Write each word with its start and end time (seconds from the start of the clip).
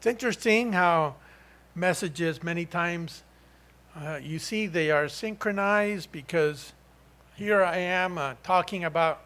It's 0.00 0.06
interesting 0.06 0.72
how 0.72 1.16
messages, 1.74 2.42
many 2.42 2.64
times, 2.64 3.22
uh, 3.94 4.18
you 4.22 4.38
see 4.38 4.66
they 4.66 4.90
are 4.90 5.10
synchronized 5.10 6.10
because 6.10 6.72
here 7.36 7.62
I 7.62 7.76
am 7.76 8.16
uh, 8.16 8.32
talking 8.42 8.82
about 8.82 9.20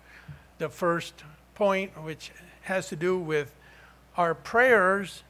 the 0.58 0.69
first 0.69 1.22
point, 1.54 1.92
which 2.03 2.33
has 2.63 2.88
to 2.88 2.97
do 2.97 3.17
with 3.17 3.54
our 4.17 4.35
prayers 4.35 5.22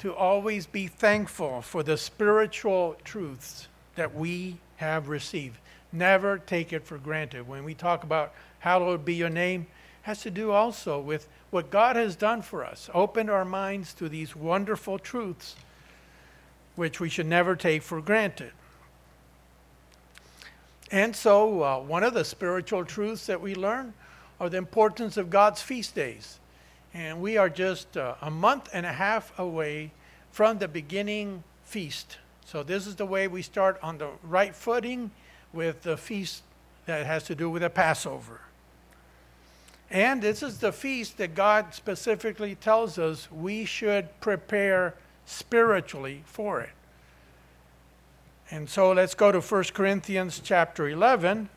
to 0.00 0.12
always 0.12 0.66
be 0.66 0.88
thankful 0.88 1.62
for 1.62 1.84
the 1.84 1.96
spiritual 1.96 2.96
truths 3.04 3.68
that 3.94 4.16
we 4.16 4.56
have 4.78 5.08
received. 5.08 5.58
Never 5.92 6.38
take 6.38 6.72
it 6.72 6.84
for 6.84 6.98
granted. 6.98 7.46
When 7.46 7.62
we 7.62 7.74
talk 7.74 8.02
about 8.02 8.34
hallowed 8.58 9.04
be 9.04 9.14
your 9.14 9.30
name, 9.30 9.68
has 10.04 10.20
to 10.20 10.30
do 10.30 10.52
also 10.52 11.00
with 11.00 11.28
what 11.50 11.70
God 11.70 11.96
has 11.96 12.14
done 12.14 12.42
for 12.42 12.62
us. 12.62 12.90
opened 12.92 13.30
our 13.30 13.44
minds 13.44 13.94
to 13.94 14.08
these 14.08 14.36
wonderful 14.36 14.98
truths, 14.98 15.56
which 16.76 17.00
we 17.00 17.08
should 17.08 17.26
never 17.26 17.56
take 17.56 17.82
for 17.82 18.02
granted. 18.02 18.52
And 20.90 21.16
so, 21.16 21.62
uh, 21.62 21.78
one 21.78 22.04
of 22.04 22.12
the 22.12 22.24
spiritual 22.24 22.84
truths 22.84 23.26
that 23.26 23.40
we 23.40 23.54
learn 23.54 23.94
are 24.38 24.50
the 24.50 24.58
importance 24.58 25.16
of 25.16 25.30
God's 25.30 25.62
feast 25.62 25.94
days. 25.94 26.38
And 26.92 27.22
we 27.22 27.38
are 27.38 27.48
just 27.48 27.96
uh, 27.96 28.16
a 28.20 28.30
month 28.30 28.68
and 28.74 28.84
a 28.84 28.92
half 28.92 29.36
away 29.38 29.90
from 30.32 30.58
the 30.58 30.68
beginning 30.68 31.42
feast. 31.64 32.18
So, 32.44 32.62
this 32.62 32.86
is 32.86 32.96
the 32.96 33.06
way 33.06 33.26
we 33.26 33.40
start 33.40 33.78
on 33.82 33.96
the 33.96 34.10
right 34.22 34.54
footing 34.54 35.12
with 35.54 35.82
the 35.82 35.96
feast 35.96 36.42
that 36.84 37.06
has 37.06 37.22
to 37.24 37.34
do 37.34 37.48
with 37.48 37.62
the 37.62 37.70
Passover. 37.70 38.42
And 39.90 40.22
this 40.22 40.42
is 40.42 40.58
the 40.58 40.72
feast 40.72 41.18
that 41.18 41.34
God 41.34 41.74
specifically 41.74 42.54
tells 42.54 42.98
us 42.98 43.30
we 43.30 43.64
should 43.64 44.08
prepare 44.20 44.94
spiritually 45.26 46.22
for 46.26 46.60
it. 46.60 46.70
And 48.50 48.68
so 48.68 48.92
let's 48.92 49.14
go 49.14 49.32
to 49.32 49.40
1 49.40 49.64
Corinthians 49.74 50.40
chapter 50.42 50.88
11. 50.88 51.48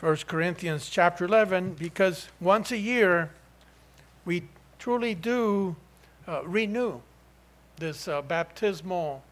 1 0.00 0.16
Corinthians 0.28 0.88
chapter 0.88 1.24
11, 1.24 1.74
because 1.74 2.28
once 2.40 2.70
a 2.70 2.76
year 2.76 3.30
we 4.24 4.44
truly 4.78 5.12
do 5.12 5.74
uh, 6.28 6.44
renew 6.44 7.00
this 7.78 8.06
uh, 8.06 8.22
baptismal 8.22 9.24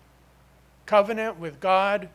covenant 0.84 1.38
with 1.38 1.60
God 1.60 2.08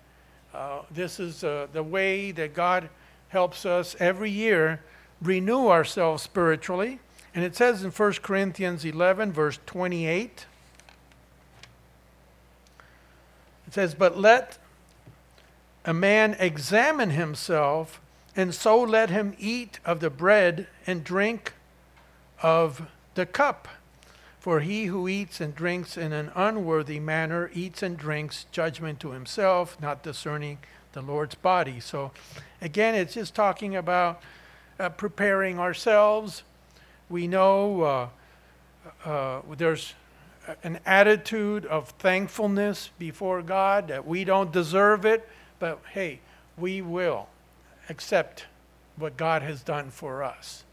uh, 0.53 0.81
this 0.91 1.19
is 1.19 1.43
uh, 1.43 1.67
the 1.71 1.83
way 1.83 2.31
that 2.31 2.53
God 2.53 2.89
helps 3.29 3.65
us 3.65 3.95
every 3.99 4.29
year 4.29 4.81
renew 5.21 5.67
ourselves 5.67 6.23
spiritually. 6.23 6.99
And 7.33 7.43
it 7.43 7.55
says 7.55 7.83
in 7.83 7.91
1 7.91 8.13
Corinthians 8.21 8.83
11, 8.83 9.31
verse 9.31 9.59
28, 9.65 10.45
it 13.67 13.73
says, 13.73 13.95
But 13.95 14.17
let 14.17 14.57
a 15.85 15.93
man 15.93 16.35
examine 16.39 17.11
himself, 17.11 18.01
and 18.35 18.53
so 18.53 18.81
let 18.81 19.09
him 19.09 19.35
eat 19.39 19.79
of 19.85 20.01
the 20.01 20.09
bread 20.09 20.67
and 20.85 21.03
drink 21.03 21.53
of 22.41 22.89
the 23.15 23.25
cup. 23.25 23.67
For 24.41 24.61
he 24.61 24.85
who 24.85 25.07
eats 25.07 25.39
and 25.39 25.53
drinks 25.53 25.97
in 25.97 26.11
an 26.13 26.31
unworthy 26.33 26.99
manner 26.99 27.51
eats 27.53 27.83
and 27.83 27.95
drinks 27.95 28.47
judgment 28.51 28.99
to 29.01 29.11
himself, 29.11 29.79
not 29.79 30.01
discerning 30.01 30.57
the 30.93 31.01
Lord's 31.03 31.35
body. 31.35 31.79
So, 31.79 32.11
again, 32.59 32.95
it's 32.95 33.13
just 33.13 33.35
talking 33.35 33.75
about 33.75 34.19
uh, 34.79 34.89
preparing 34.89 35.59
ourselves. 35.59 36.41
We 37.07 37.27
know 37.27 37.81
uh, 37.83 38.09
uh, 39.05 39.41
there's 39.55 39.93
an 40.63 40.79
attitude 40.87 41.67
of 41.67 41.89
thankfulness 41.91 42.89
before 42.97 43.43
God 43.43 43.89
that 43.89 44.07
we 44.07 44.23
don't 44.23 44.51
deserve 44.51 45.05
it, 45.05 45.29
but 45.59 45.79
hey, 45.93 46.19
we 46.57 46.81
will 46.81 47.27
accept 47.89 48.45
what 48.95 49.17
God 49.17 49.43
has 49.43 49.61
done 49.61 49.91
for 49.91 50.23
us. 50.23 50.63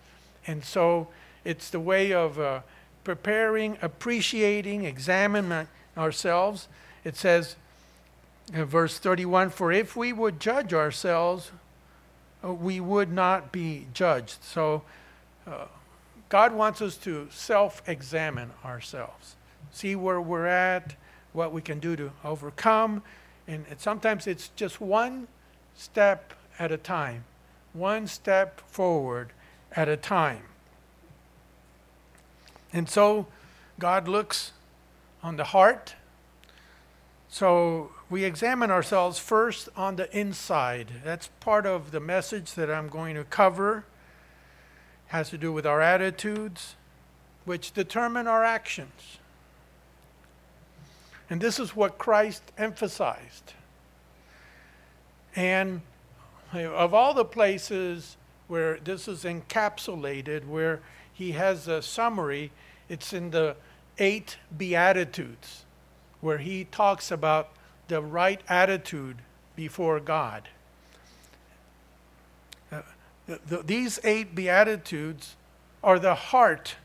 And 0.47 0.65
so 0.65 1.09
it's 1.45 1.69
the 1.69 1.81
way 1.81 2.15
of 2.15 2.41
uh, 2.41 2.61
preparing, 3.09 3.79
appreciating, 3.81 4.85
examining 4.85 5.67
ourselves. 5.97 6.69
It 7.05 7.17
says 7.17 7.57
in 8.53 8.67
verse 8.67 8.99
31 8.99 9.49
For 9.49 9.73
if 9.73 9.97
we 9.97 10.13
would 10.13 10.39
judge 10.39 10.75
ourselves, 10.75 11.51
uh, 12.45 12.53
we 12.53 12.81
would 12.81 13.11
not 13.11 13.51
be 13.51 13.87
judged. 13.95 14.45
So 14.45 14.83
uh, 15.47 15.65
God 16.29 16.53
wants 16.53 16.83
us 16.83 16.99
to 16.99 17.29
self 17.31 17.81
examine 17.89 18.51
ourselves, 18.63 19.37
see 19.73 19.97
where 19.97 20.21
we're 20.21 20.45
at, 20.45 20.95
what 21.33 21.51
we 21.51 21.63
can 21.63 21.79
do 21.79 21.97
to 21.97 22.13
overcome. 22.23 23.03
And 23.47 23.65
sometimes 23.79 24.27
it's 24.27 24.51
just 24.55 24.83
one 24.83 25.29
step 25.75 26.35
at 26.59 26.71
a 26.71 26.77
time, 26.77 27.25
one 27.73 28.07
step 28.07 28.61
forward 28.69 29.33
at 29.73 29.89
a 29.89 29.97
time. 29.97 30.43
And 32.73 32.89
so 32.89 33.27
God 33.79 34.09
looks 34.09 34.53
on 35.23 35.37
the 35.37 35.45
heart. 35.45 35.95
So 37.29 37.91
we 38.11 38.25
examine 38.25 38.71
ourselves 38.71 39.19
first 39.19 39.69
on 39.77 39.97
the 39.97 40.19
inside. 40.19 40.89
That's 41.05 41.29
part 41.41 41.67
of 41.67 41.91
the 41.91 42.01
message 42.01 42.55
that 42.55 42.71
I'm 42.71 42.89
going 42.89 43.15
to 43.17 43.25
cover. 43.25 43.85
It 45.09 45.13
has 45.13 45.31
to 45.31 45.39
do 45.39 45.53
with 45.53 45.67
our 45.67 45.81
attitudes, 45.81 46.77
which 47.45 47.73
determine 47.73 48.27
our 48.27 48.45
actions. 48.45 49.19
And 51.31 51.41
this 51.41 51.61
is 51.61 51.77
what 51.77 51.99
Christ 51.99 52.43
emphasized. 52.57 53.53
And 55.37 55.83
of 56.55 56.95
all 56.95 57.13
the 57.13 57.25
places 57.25 58.17
where 58.49 58.79
this 58.79 59.07
is 59.07 59.25
encapsulated, 59.25 60.47
where 60.47 60.81
he 61.19 61.33
has 61.33 61.67
a 61.67 61.83
summary. 61.83 62.53
It's 62.89 63.13
in 63.13 63.31
the 63.31 63.57
eight 63.99 64.37
Beatitudes, 64.57 65.65
where 66.21 66.39
he 66.39 66.65
talks 66.65 67.11
about 67.11 67.49
the 67.89 68.01
right 68.01 68.41
attitude 68.49 69.17
before 69.57 69.99
God. 69.99 70.49
Uh, 72.71 72.83
the, 73.27 73.41
the, 73.49 73.63
these 73.65 73.99
eight 74.05 74.37
Beatitudes 74.37 75.35
are 75.83 75.99
the 75.99 76.15
heart 76.15 76.77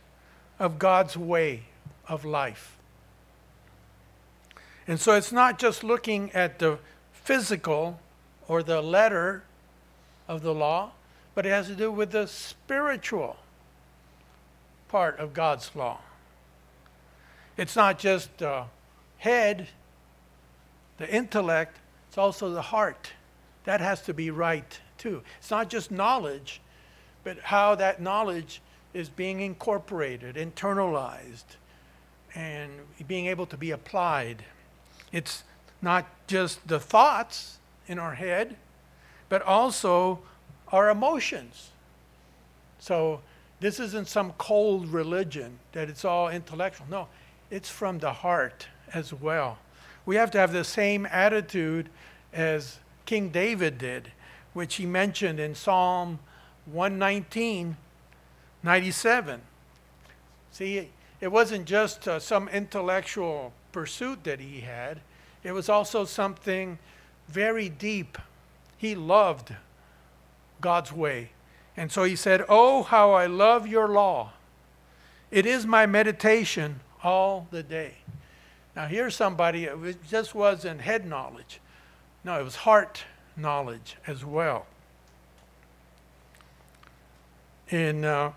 of 0.57 0.79
God's 0.79 1.15
way 1.15 1.65
of 2.07 2.25
life. 2.25 2.75
And 4.87 4.99
so 4.99 5.13
it's 5.13 5.31
not 5.31 5.59
just 5.59 5.83
looking 5.83 6.31
at 6.31 6.57
the 6.57 6.79
physical 7.11 7.99
or 8.47 8.63
the 8.63 8.81
letter 8.81 9.43
of 10.27 10.41
the 10.41 10.55
law, 10.55 10.93
but 11.35 11.45
it 11.45 11.49
has 11.49 11.67
to 11.67 11.75
do 11.75 11.91
with 11.91 12.11
the 12.11 12.25
spiritual 12.25 13.37
part 14.93 15.17
of 15.17 15.33
God's 15.33 15.71
law. 15.73 15.97
It's 17.57 17.75
not 17.75 17.97
just 17.97 18.37
the 18.37 18.65
head, 19.17 19.67
the 20.99 21.09
intellect, 21.09 21.79
it's 22.07 22.17
also 22.19 22.51
the 22.51 22.61
heart. 22.61 23.13
That 23.63 23.81
has 23.81 24.03
to 24.03 24.13
be 24.13 24.29
right 24.29 24.79
too. 24.99 25.23
It's 25.39 25.49
not 25.49 25.67
just 25.67 25.89
knowledge, 25.89 26.61
but 27.23 27.39
how 27.39 27.73
that 27.73 28.03
knowledge 28.03 28.61
is 28.93 29.09
being 29.09 29.41
incorporated, 29.41 30.35
internalized, 30.35 31.57
and 32.35 32.71
being 33.07 33.25
able 33.25 33.47
to 33.47 33.57
be 33.57 33.71
applied. 33.71 34.45
It's 35.11 35.43
not 35.81 36.05
just 36.27 36.67
the 36.67 36.79
thoughts 36.79 37.57
in 37.87 37.97
our 37.97 38.13
head, 38.13 38.57
but 39.27 39.41
also 39.41 40.19
our 40.67 40.91
emotions. 40.91 41.71
So 42.77 43.21
this 43.63 43.79
isn't 43.79 44.09
some 44.09 44.33
cold 44.37 44.89
religion 44.89 45.57
that 45.71 45.89
it's 45.89 46.03
all 46.03 46.29
intellectual. 46.29 46.85
No, 46.89 47.07
it's 47.49 47.69
from 47.69 47.99
the 47.99 48.11
heart 48.11 48.67
as 48.93 49.13
well. 49.13 49.57
We 50.05 50.17
have 50.17 50.31
to 50.31 50.37
have 50.37 50.51
the 50.51 50.65
same 50.65 51.05
attitude 51.05 51.89
as 52.33 52.79
King 53.05 53.29
David 53.29 53.77
did, 53.77 54.11
which 54.53 54.75
he 54.75 54.85
mentioned 54.85 55.39
in 55.39 55.55
Psalm 55.55 56.19
119, 56.65 57.77
97. 58.63 59.41
See, 60.51 60.89
it 61.21 61.31
wasn't 61.31 61.65
just 61.65 62.07
uh, 62.07 62.19
some 62.19 62.49
intellectual 62.49 63.53
pursuit 63.71 64.23
that 64.25 64.39
he 64.39 64.61
had, 64.61 64.99
it 65.43 65.51
was 65.51 65.67
also 65.67 66.05
something 66.05 66.79
very 67.27 67.69
deep. 67.69 68.17
He 68.77 68.95
loved 68.95 69.53
God's 70.61 70.91
way. 70.91 71.32
And 71.75 71.91
so 71.91 72.03
he 72.03 72.15
said, 72.15 72.45
Oh, 72.47 72.83
how 72.83 73.11
I 73.11 73.25
love 73.25 73.67
your 73.67 73.87
law. 73.87 74.33
It 75.31 75.45
is 75.45 75.65
my 75.65 75.85
meditation 75.85 76.81
all 77.03 77.47
the 77.49 77.63
day. 77.63 77.95
Now, 78.75 78.87
here's 78.87 79.15
somebody, 79.15 79.65
it 79.65 79.97
just 80.07 80.33
wasn't 80.33 80.81
head 80.81 81.05
knowledge. 81.05 81.59
No, 82.23 82.39
it 82.39 82.43
was 82.43 82.57
heart 82.57 83.03
knowledge 83.35 83.97
as 84.07 84.23
well. 84.23 84.65
In 87.69 88.05
uh, 88.05 88.33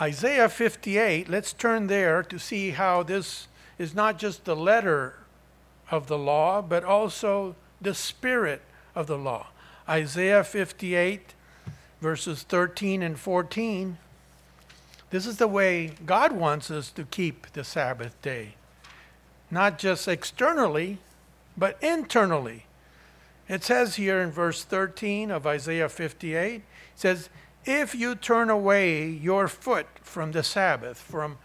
Isaiah 0.00 0.48
58, 0.48 1.28
let's 1.28 1.52
turn 1.52 1.86
there 1.86 2.22
to 2.22 2.38
see 2.38 2.70
how 2.70 3.02
this 3.02 3.48
is 3.78 3.94
not 3.94 4.18
just 4.18 4.44
the 4.44 4.56
letter 4.56 5.14
of 5.90 6.06
the 6.06 6.18
law, 6.18 6.60
but 6.62 6.84
also 6.84 7.56
the 7.80 7.94
spirit 7.94 8.62
of 8.94 9.06
the 9.06 9.18
law. 9.18 9.48
Isaiah 9.88 10.44
58, 10.44 11.34
verses 12.00 12.42
13 12.42 13.02
and 13.02 13.18
14. 13.18 13.98
This 15.10 15.26
is 15.26 15.38
the 15.38 15.48
way 15.48 15.92
God 16.04 16.32
wants 16.32 16.70
us 16.70 16.90
to 16.92 17.04
keep 17.04 17.52
the 17.52 17.64
Sabbath 17.64 18.20
day. 18.22 18.54
Not 19.50 19.78
just 19.78 20.06
externally, 20.06 20.98
but 21.56 21.82
internally. 21.82 22.64
It 23.48 23.64
says 23.64 23.96
here 23.96 24.20
in 24.20 24.30
verse 24.30 24.62
13 24.62 25.30
of 25.30 25.46
Isaiah 25.46 25.88
58, 25.88 26.56
it 26.56 26.62
says, 26.94 27.30
If 27.64 27.94
you 27.94 28.14
turn 28.14 28.50
away 28.50 29.08
your 29.08 29.48
foot 29.48 29.86
from 30.02 30.32
the 30.32 30.42
Sabbath, 30.42 30.98
from 30.98 31.38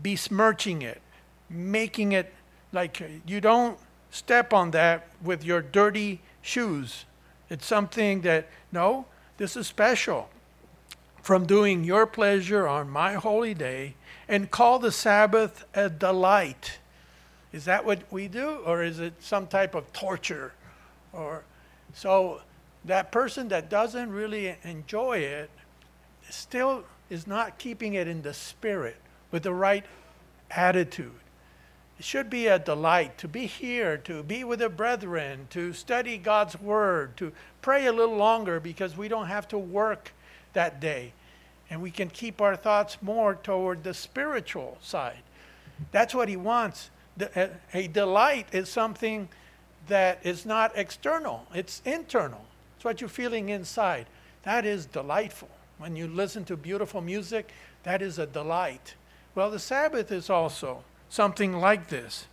besmirching 0.00 0.80
it, 0.80 1.02
making 1.50 2.12
it 2.12 2.32
like 2.72 3.02
you 3.26 3.40
don't 3.42 3.78
step 4.10 4.52
on 4.54 4.70
that 4.70 5.08
with 5.22 5.44
your 5.44 5.60
dirty 5.60 6.20
shoes. 6.40 7.04
It's 7.50 7.66
something 7.66 8.22
that, 8.22 8.48
no, 8.72 9.04
this 9.42 9.56
is 9.56 9.66
special. 9.66 10.28
From 11.20 11.46
doing 11.46 11.82
your 11.82 12.06
pleasure 12.06 12.68
on 12.68 12.88
my 12.88 13.14
holy 13.14 13.54
day 13.54 13.96
and 14.28 14.48
call 14.48 14.78
the 14.78 14.92
Sabbath 14.92 15.64
a 15.74 15.90
delight. 15.90 16.78
Is 17.52 17.64
that 17.64 17.84
what 17.84 18.02
we 18.12 18.28
do? 18.28 18.60
Or 18.64 18.84
is 18.84 19.00
it 19.00 19.14
some 19.18 19.48
type 19.48 19.74
of 19.74 19.92
torture? 19.92 20.52
Or 21.12 21.42
so 21.92 22.42
that 22.84 23.10
person 23.10 23.48
that 23.48 23.68
doesn't 23.68 24.12
really 24.12 24.54
enjoy 24.62 25.18
it 25.18 25.50
still 26.30 26.84
is 27.10 27.26
not 27.26 27.58
keeping 27.58 27.94
it 27.94 28.06
in 28.06 28.22
the 28.22 28.34
spirit 28.34 28.98
with 29.32 29.42
the 29.42 29.52
right 29.52 29.84
attitude. 30.52 31.10
It 32.02 32.06
should 32.06 32.30
be 32.30 32.48
a 32.48 32.58
delight 32.58 33.16
to 33.18 33.28
be 33.28 33.46
here, 33.46 33.96
to 33.98 34.24
be 34.24 34.42
with 34.42 34.58
the 34.58 34.68
brethren, 34.68 35.46
to 35.50 35.72
study 35.72 36.18
God's 36.18 36.60
Word, 36.60 37.16
to 37.18 37.30
pray 37.60 37.86
a 37.86 37.92
little 37.92 38.16
longer 38.16 38.58
because 38.58 38.96
we 38.96 39.06
don't 39.06 39.28
have 39.28 39.46
to 39.48 39.56
work 39.56 40.10
that 40.52 40.80
day. 40.80 41.12
And 41.70 41.80
we 41.80 41.92
can 41.92 42.10
keep 42.10 42.40
our 42.40 42.56
thoughts 42.56 42.98
more 43.02 43.36
toward 43.36 43.84
the 43.84 43.94
spiritual 43.94 44.78
side. 44.80 45.22
That's 45.92 46.12
what 46.12 46.28
He 46.28 46.34
wants. 46.34 46.90
A 47.72 47.86
delight 47.86 48.48
is 48.50 48.68
something 48.68 49.28
that 49.86 50.26
is 50.26 50.44
not 50.44 50.72
external, 50.74 51.46
it's 51.54 51.82
internal. 51.84 52.44
It's 52.74 52.84
what 52.84 53.00
you're 53.00 53.08
feeling 53.08 53.50
inside. 53.50 54.06
That 54.42 54.66
is 54.66 54.86
delightful. 54.86 55.50
When 55.78 55.94
you 55.94 56.08
listen 56.08 56.44
to 56.46 56.56
beautiful 56.56 57.00
music, 57.00 57.52
that 57.84 58.02
is 58.02 58.18
a 58.18 58.26
delight. 58.26 58.96
Well, 59.36 59.52
the 59.52 59.60
Sabbath 59.60 60.10
is 60.10 60.28
also 60.28 60.82
something 61.12 61.52
like 61.60 61.88
this. 61.88 62.26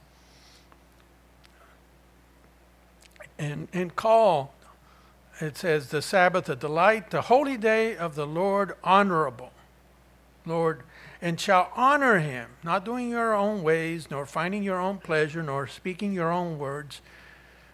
And, 3.37 3.67
and 3.73 3.93
call, 3.93 4.53
it 5.41 5.57
says, 5.57 5.89
the 5.89 6.01
Sabbath 6.01 6.47
a 6.47 6.55
delight, 6.55 7.11
the 7.11 7.23
holy 7.23 7.57
day 7.57 7.97
of 7.97 8.15
the 8.15 8.25
Lord 8.25 8.73
honorable. 8.81 9.51
Lord, 10.45 10.83
and 11.21 11.37
shall 11.37 11.73
honor 11.75 12.19
him, 12.19 12.51
not 12.63 12.85
doing 12.85 13.09
your 13.09 13.33
own 13.33 13.63
ways, 13.63 14.09
nor 14.09 14.25
finding 14.25 14.63
your 14.63 14.79
own 14.79 14.99
pleasure, 14.99 15.43
nor 15.43 15.67
speaking 15.67 16.13
your 16.13 16.31
own 16.31 16.57
words. 16.57 17.01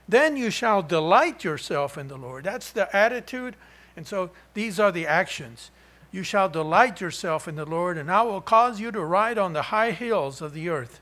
Then 0.09 0.35
you 0.35 0.49
shall 0.49 0.81
delight 0.81 1.43
yourself 1.43 1.99
in 1.99 2.07
the 2.07 2.17
Lord. 2.17 2.45
That's 2.45 2.71
the 2.71 2.93
attitude. 2.95 3.55
And 3.95 4.07
so 4.07 4.31
these 4.55 4.79
are 4.79 4.91
the 4.91 5.05
actions. 5.05 5.69
You 6.15 6.23
shall 6.23 6.47
delight 6.47 7.01
yourself 7.01 7.45
in 7.45 7.57
the 7.57 7.65
Lord, 7.65 7.97
and 7.97 8.09
I 8.09 8.21
will 8.21 8.39
cause 8.39 8.79
you 8.79 8.89
to 8.89 9.03
ride 9.03 9.37
on 9.37 9.51
the 9.51 9.63
high 9.63 9.91
hills 9.91 10.41
of 10.41 10.53
the 10.53 10.69
earth 10.69 11.01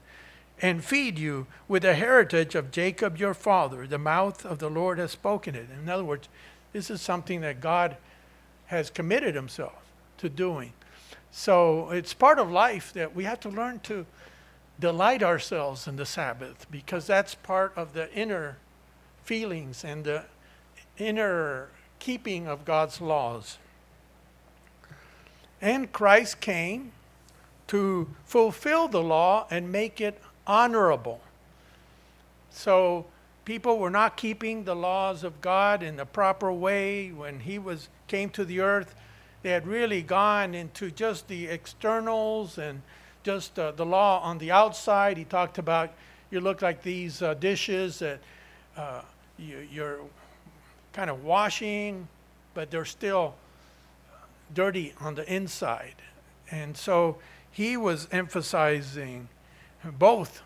and 0.60 0.84
feed 0.84 1.20
you 1.20 1.46
with 1.68 1.84
the 1.84 1.94
heritage 1.94 2.56
of 2.56 2.72
Jacob 2.72 3.20
your 3.20 3.36
father. 3.36 3.86
The 3.86 4.00
mouth 4.00 4.44
of 4.44 4.58
the 4.58 4.72
Lord 4.72 4.98
has 4.98 5.12
spoken 5.12 5.54
it. 5.54 5.68
In 5.70 5.88
other 5.88 6.04
words, 6.04 6.30
this 6.72 6.90
is 6.90 7.00
something 7.00 7.42
that 7.42 7.62
God 7.62 7.96
has 8.66 8.90
committed 8.90 9.36
himself 9.36 9.84
to 10.18 10.30
doing. 10.30 10.74
So 11.30 11.92
it's 11.92 12.16
part 12.16 12.40
of 12.40 12.50
life 12.50 12.92
that 12.94 13.14
we 13.14 13.26
have 13.26 13.40
to 13.42 13.50
learn 13.50 13.82
to 13.82 14.08
delight 14.80 15.22
ourselves 15.22 15.88
in 15.88 15.96
the 15.96 16.08
Sabbath 16.08 16.66
because 16.72 17.06
that's 17.06 17.36
part 17.36 17.72
of 17.76 17.94
the 17.94 18.12
inner 18.14 18.58
feelings 19.24 19.86
and 19.86 20.06
the 20.06 20.24
inner 20.98 21.70
keeping 22.00 22.48
of 22.48 22.66
God's 22.66 23.00
laws. 23.00 23.60
And 25.64 25.94
Christ 25.94 26.42
came 26.42 26.92
to 27.68 28.10
fulfill 28.26 28.90
the 28.90 29.02
law 29.02 29.48
and 29.50 29.72
make 29.72 30.02
it 30.02 30.22
honorable. 30.46 31.22
So 32.50 33.06
people 33.46 33.80
were 33.80 33.90
not 33.90 34.18
keeping 34.18 34.66
the 34.66 34.76
laws 34.76 35.24
of 35.24 35.40
God 35.40 35.82
in 35.82 35.96
the 35.96 36.06
proper 36.06 36.52
way 36.52 37.12
when 37.12 37.40
he 37.40 37.60
was 37.60 37.88
came 38.08 38.30
to 38.32 38.44
the 38.44 38.60
earth. 38.60 38.94
They 39.42 39.52
had 39.52 39.66
really 39.66 40.02
gone 40.02 40.54
into 40.54 40.92
just 40.92 41.30
the 41.30 41.48
externals 41.48 42.58
and 42.58 42.82
just 43.24 43.58
uh, 43.58 43.72
the 43.72 43.86
law 43.86 44.20
on 44.20 44.40
the 44.40 44.52
outside. 44.52 45.16
He 45.16 45.24
talked 45.24 45.60
about 45.60 45.94
you 46.30 46.42
look 46.42 46.62
like 46.62 46.84
these 46.84 47.22
uh, 47.22 47.36
dishes 47.36 48.00
that 48.00 48.20
uh, 48.76 49.00
you, 49.38 49.66
you're 49.72 50.02
kind 50.92 51.10
of 51.10 51.24
washing, 51.24 52.10
but 52.54 52.70
they're 52.70 52.84
still 52.84 53.36
dirty 54.54 54.94
on 55.00 55.16
the 55.16 55.34
inside. 55.34 55.96
And 56.52 56.78
so 56.78 57.18
he 57.52 57.78
was 57.78 58.08
emphasizing 58.12 59.30
both 59.84 60.42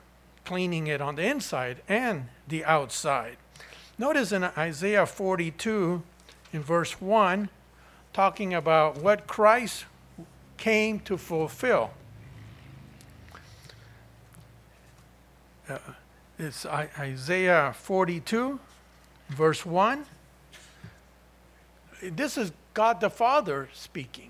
cleaning 0.45 0.88
it 0.88 1.01
on 1.01 1.15
the 1.15 1.25
inside 1.25 1.81
and 1.88 2.30
the 2.48 2.63
outside. 2.65 3.38
Notice 3.98 4.31
in 4.31 4.44
Isaiah 4.44 5.06
42, 5.06 6.04
in 6.54 6.63
verse 6.63 7.01
1, 7.01 7.50
talking 8.13 8.54
about 8.54 8.98
what 8.98 9.27
Christ 9.27 9.86
came 10.57 11.00
to 11.01 11.18
fulfill. 11.18 11.92
Uh, 15.69 15.77
it's 16.39 16.65
Isaiah 16.65 17.74
42, 17.77 18.60
verse 19.30 19.65
1. 19.65 20.06
This 22.01 22.38
is 22.38 22.51
God 22.77 23.01
the 23.01 23.09
Father 23.09 23.69
speaking. 23.74 24.29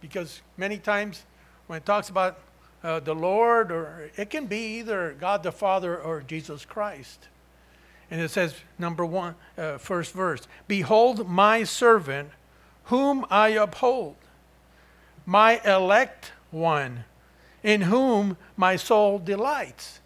Because 0.00 0.42
many 0.56 0.78
times 0.78 1.24
when 1.66 1.78
it 1.78 1.84
talks 1.84 2.08
about 2.08 2.38
uh, 2.84 3.00
the 3.00 3.16
Lord, 3.16 3.72
or 3.72 4.12
it 4.16 4.30
can 4.30 4.46
be 4.46 4.78
either 4.78 5.16
God 5.18 5.42
the 5.42 5.50
Father 5.50 5.98
or 5.98 6.20
Jesus 6.20 6.64
Christ. 6.64 7.26
And 8.12 8.20
it 8.20 8.30
says, 8.30 8.54
number 8.78 9.04
one, 9.04 9.34
uh, 9.58 9.78
first 9.78 10.12
verse 10.12 10.46
Behold, 10.68 11.28
my 11.28 11.64
servant, 11.64 12.30
whom 12.84 13.26
I 13.28 13.48
uphold, 13.48 14.14
my 15.26 15.60
elect 15.64 16.30
one, 16.52 17.06
in 17.64 17.80
whom 17.80 18.36
my 18.56 18.76
soul 18.76 19.18
delights. 19.18 19.98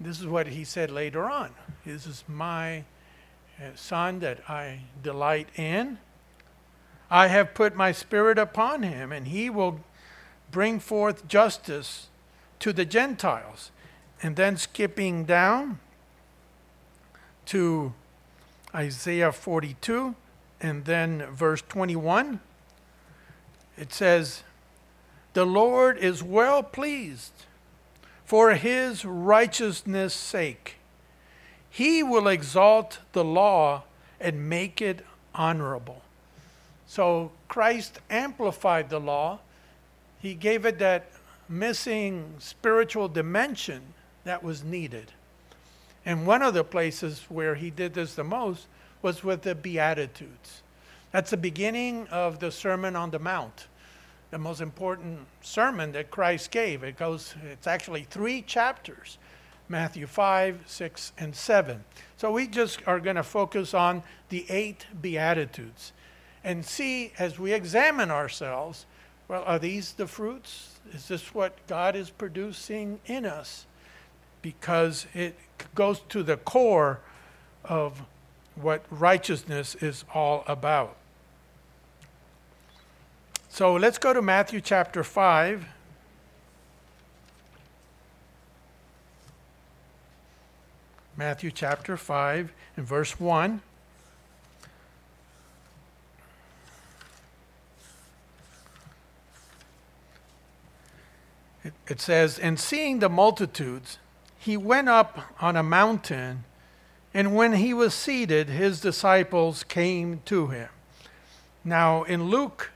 This 0.00 0.18
is 0.18 0.26
what 0.26 0.46
he 0.46 0.64
said 0.64 0.90
later 0.90 1.28
on. 1.28 1.50
This 1.84 2.06
is 2.06 2.24
my 2.26 2.84
uh, 3.60 3.64
son 3.74 4.20
that 4.20 4.48
I 4.48 4.80
delight 5.02 5.50
in. 5.54 5.98
I 7.10 7.28
have 7.28 7.54
put 7.54 7.74
my 7.74 7.92
spirit 7.92 8.38
upon 8.38 8.82
him, 8.82 9.12
and 9.12 9.28
he 9.28 9.48
will 9.48 9.80
bring 10.50 10.78
forth 10.78 11.28
justice 11.28 12.08
to 12.60 12.72
the 12.72 12.84
Gentiles. 12.84 13.70
And 14.22 14.36
then 14.36 14.56
skipping 14.56 15.24
down 15.24 15.78
to 17.46 17.94
Isaiah 18.74 19.32
42 19.32 20.14
and 20.60 20.84
then 20.84 21.24
verse 21.32 21.62
21, 21.68 22.40
it 23.76 23.92
says, 23.92 24.42
The 25.34 25.46
Lord 25.46 25.98
is 25.98 26.22
well 26.22 26.62
pleased 26.62 27.32
for 28.24 28.54
his 28.54 29.04
righteousness' 29.04 30.14
sake. 30.14 30.76
He 31.70 32.02
will 32.02 32.26
exalt 32.26 32.98
the 33.12 33.24
law 33.24 33.84
and 34.20 34.48
make 34.48 34.82
it 34.82 35.04
honorable. 35.34 36.02
So 36.88 37.30
Christ 37.46 38.00
amplified 38.10 38.90
the 38.90 38.98
law 38.98 39.38
he 40.20 40.34
gave 40.34 40.64
it 40.64 40.78
that 40.78 41.10
missing 41.48 42.34
spiritual 42.38 43.08
dimension 43.08 43.82
that 44.24 44.42
was 44.42 44.64
needed. 44.64 45.12
And 46.04 46.26
one 46.26 46.42
of 46.42 46.54
the 46.54 46.64
places 46.64 47.24
where 47.28 47.54
he 47.54 47.70
did 47.70 47.94
this 47.94 48.14
the 48.14 48.24
most 48.24 48.66
was 49.00 49.22
with 49.22 49.42
the 49.42 49.54
Beatitudes. 49.54 50.62
That's 51.12 51.30
the 51.30 51.36
beginning 51.36 52.06
of 52.08 52.40
the 52.40 52.50
Sermon 52.50 52.96
on 52.96 53.10
the 53.10 53.18
Mount, 53.18 53.68
the 54.30 54.38
most 54.38 54.60
important 54.60 55.20
sermon 55.40 55.92
that 55.92 56.10
Christ 56.10 56.50
gave. 56.50 56.82
It 56.82 56.96
goes, 56.96 57.34
it's 57.50 57.66
actually 57.66 58.04
three 58.04 58.42
chapters 58.42 59.18
Matthew 59.70 60.06
5, 60.06 60.60
6, 60.64 61.12
and 61.18 61.36
7. 61.36 61.84
So 62.16 62.32
we 62.32 62.46
just 62.46 62.80
are 62.86 63.00
going 63.00 63.16
to 63.16 63.22
focus 63.22 63.74
on 63.74 64.02
the 64.30 64.46
eight 64.48 64.86
Beatitudes 65.02 65.92
and 66.44 66.64
see 66.64 67.12
as 67.18 67.38
we 67.38 67.52
examine 67.52 68.10
ourselves 68.10 68.86
Well, 69.28 69.44
are 69.44 69.58
these 69.58 69.92
the 69.92 70.06
fruits? 70.06 70.78
Is 70.94 71.06
this 71.08 71.34
what 71.34 71.54
God 71.66 71.94
is 71.94 72.08
producing 72.08 72.98
in 73.04 73.26
us? 73.26 73.66
Because 74.40 75.06
it 75.12 75.36
goes 75.74 76.00
to 76.08 76.22
the 76.22 76.38
core 76.38 77.00
of 77.62 78.02
what 78.54 78.84
righteousness 78.90 79.74
is 79.76 80.04
all 80.14 80.44
about. 80.46 80.96
So 83.50 83.74
let's 83.74 83.98
go 83.98 84.14
to 84.14 84.22
Matthew 84.22 84.62
chapter 84.62 85.04
5. 85.04 85.66
Matthew 91.18 91.50
chapter 91.50 91.98
5 91.98 92.52
and 92.76 92.86
verse 92.86 93.20
1. 93.20 93.60
It, 101.88 102.00
says, 102.00 102.38
And 102.38 102.58
seeing 102.60 102.98
the 102.98 103.08
multitudes, 103.08 103.98
he 104.38 104.56
went 104.56 104.88
up 104.88 105.18
on 105.40 105.56
a 105.56 105.62
mountain, 105.62 106.44
and 107.14 107.34
when 107.34 107.54
he 107.54 107.72
was 107.72 107.94
seated, 107.94 108.48
his 108.48 108.80
disciples 108.80 109.64
came 109.64 110.20
to 110.26 110.48
him. 110.48 110.68
Now, 111.64 112.02
in 112.04 112.24
Luke 112.24 112.70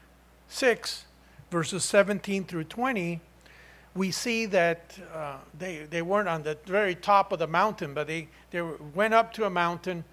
6, 0.49 1.04
verses 1.50 1.85
17 1.85 2.45
through 2.45 2.64
20, 2.64 3.21
we 3.95 4.11
see 4.11 4.47
that 4.47 4.99
uh, 5.14 5.37
they, 5.59 5.87
they 5.90 6.02
weren't 6.02 6.28
on 6.28 6.42
the 6.42 6.57
very 6.64 6.95
top 6.95 7.33
of 7.33 7.38
the 7.38 7.47
mountain, 7.47 7.92
but 7.95 8.07
they, 8.07 8.28
they 8.50 8.62
went 8.62 9.12
up 9.12 9.33
to 9.35 9.45
a 9.45 9.50
mountain 9.50 10.04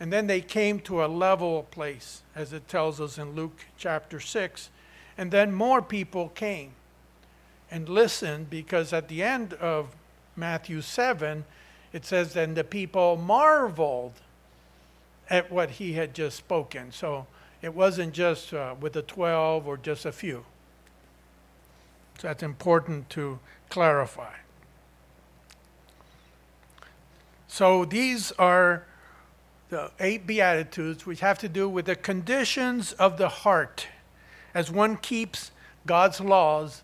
and 0.00 0.12
then 0.12 0.26
they 0.26 0.40
came 0.40 0.78
to 0.80 1.04
a 1.04 1.06
level 1.06 1.64
place, 1.70 2.22
as 2.34 2.52
it 2.52 2.68
tells 2.68 3.00
us 3.00 3.18
in 3.18 3.34
Luke 3.34 3.64
chapter 3.76 4.20
6. 4.20 4.70
And 5.16 5.30
then 5.30 5.52
more 5.52 5.82
people 5.82 6.28
came 6.30 6.72
and 7.70 7.88
listened 7.88 8.50
because 8.50 8.92
at 8.92 9.08
the 9.08 9.22
end 9.22 9.54
of 9.54 9.94
Matthew 10.36 10.80
7, 10.80 11.44
it 11.92 12.04
says, 12.04 12.34
Then 12.34 12.54
the 12.54 12.64
people 12.64 13.16
marveled 13.16 14.14
at 15.30 15.50
what 15.50 15.70
he 15.72 15.94
had 15.94 16.14
just 16.14 16.36
spoken. 16.36 16.92
So 16.92 17.26
it 17.60 17.74
wasn't 17.74 18.14
just 18.14 18.54
uh, 18.54 18.74
with 18.80 18.94
the 18.94 19.02
12 19.02 19.66
or 19.66 19.76
just 19.76 20.06
a 20.06 20.12
few. 20.12 20.44
So 22.18 22.28
that's 22.28 22.42
important 22.42 23.10
to 23.10 23.38
clarify. 23.68 24.34
So 27.46 27.84
these 27.84 28.32
are 28.32 28.84
the 29.68 29.90
eight 30.00 30.26
Beatitudes, 30.26 31.04
which 31.04 31.20
have 31.20 31.38
to 31.40 31.48
do 31.48 31.68
with 31.68 31.86
the 31.86 31.96
conditions 31.96 32.92
of 32.92 33.18
the 33.18 33.28
heart 33.28 33.86
as 34.54 34.70
one 34.70 34.96
keeps 34.96 35.50
God's 35.86 36.20
laws 36.20 36.82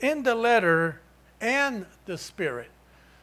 in 0.00 0.22
the 0.22 0.34
letter 0.34 1.00
and 1.40 1.86
the 2.06 2.18
spirit. 2.18 2.70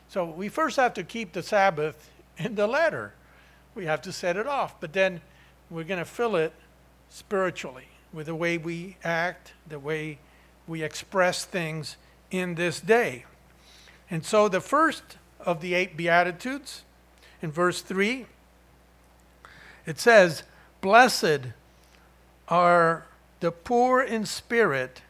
So 0.10 0.26
we 0.26 0.50
first 0.50 0.78
have 0.78 0.94
to 0.96 1.04
keep 1.04 1.34
the 1.34 1.44
Sabbath 1.44 2.10
in 2.38 2.56
the 2.56 2.68
letter. 2.68 3.14
We 3.76 3.86
have 3.86 4.02
to 4.04 4.12
set 4.12 4.38
it 4.38 4.48
off, 4.48 4.80
but 4.80 4.94
then 4.94 5.22
we're 5.70 5.84
going 5.84 6.00
to 6.00 6.06
fill 6.06 6.36
it 6.36 6.54
spiritually 7.10 7.88
with 8.14 8.28
the 8.28 8.36
way 8.36 8.58
we 8.58 8.98
act, 9.04 9.54
the 9.68 9.80
way 9.80 10.20
we 10.68 10.84
express 10.84 11.46
things 11.46 11.98
in 12.32 12.56
this 12.56 12.80
day. 12.80 13.26
And 14.10 14.26
so 14.26 14.48
the 14.48 14.62
first 14.62 15.18
of 15.40 15.62
the 15.62 15.74
eight 15.74 15.98
Beatitudes, 15.98 16.84
in 17.42 17.52
verse 17.52 17.82
3, 17.82 18.26
it 19.86 20.00
says, 20.00 20.44
Blessed 20.82 21.54
are 22.48 23.06
the 23.40 23.52
poor 23.52 24.02
in 24.02 24.26
spirit, 24.26 25.02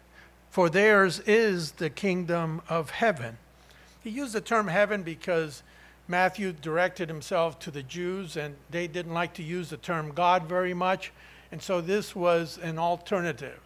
for 0.57 0.71
theirs 0.71 1.19
is 1.27 1.73
the 1.73 1.87
kingdom 1.87 2.59
of 2.67 2.89
heaven. 2.89 3.37
He 4.03 4.09
used 4.09 4.33
the 4.33 4.41
term 4.41 4.67
heaven 4.67 5.03
because 5.03 5.61
Matthew 6.07 6.51
directed 6.51 7.09
himself 7.09 7.59
to 7.59 7.69
the 7.69 7.83
Jews, 7.83 8.35
and 8.35 8.55
they 8.71 8.87
didn't 8.87 9.13
like 9.13 9.35
to 9.35 9.43
use 9.43 9.69
the 9.69 9.77
term 9.77 10.13
God 10.15 10.49
very 10.49 10.73
much. 10.73 11.11
And 11.51 11.61
so 11.61 11.79
this 11.79 12.15
was 12.15 12.57
an 12.57 12.79
alternative 12.79 13.59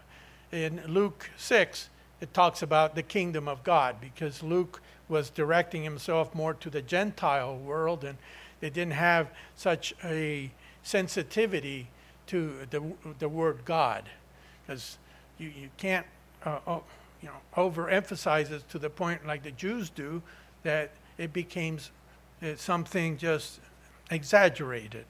in 0.51 0.81
Luke 0.85 1.29
6, 1.37 1.89
it 2.19 2.33
talks 2.33 2.61
about 2.61 2.95
the 2.95 3.03
kingdom 3.03 3.47
of 3.47 3.63
God 3.63 3.95
because 4.01 4.43
Luke 4.43 4.81
was 5.07 5.29
directing 5.29 5.85
himself 5.85 6.35
more 6.35 6.53
to 6.55 6.69
the 6.69 6.81
Gentile 6.81 7.55
world 7.55 8.03
and 8.03 8.17
they 8.59 8.69
didn't 8.69 8.95
have 8.95 9.29
such 9.55 9.93
a 10.03 10.51
sensitivity 10.83 11.87
to 12.27 12.67
the, 12.69 12.83
the 13.19 13.29
word 13.29 13.61
God 13.63 14.09
because 14.67 14.97
you, 15.37 15.47
you 15.47 15.69
can't 15.77 16.05
uh, 16.45 16.79
you 17.21 17.29
know, 17.29 17.35
overemphasize 17.55 18.51
it 18.51 18.67
to 18.69 18.79
the 18.79 18.89
point 18.89 19.25
like 19.25 19.43
the 19.43 19.51
Jews 19.51 19.89
do 19.89 20.21
that 20.63 20.91
it 21.17 21.33
becomes 21.33 21.91
uh, 22.41 22.55
something 22.55 23.17
just 23.17 23.59
exaggerated. 24.09 25.05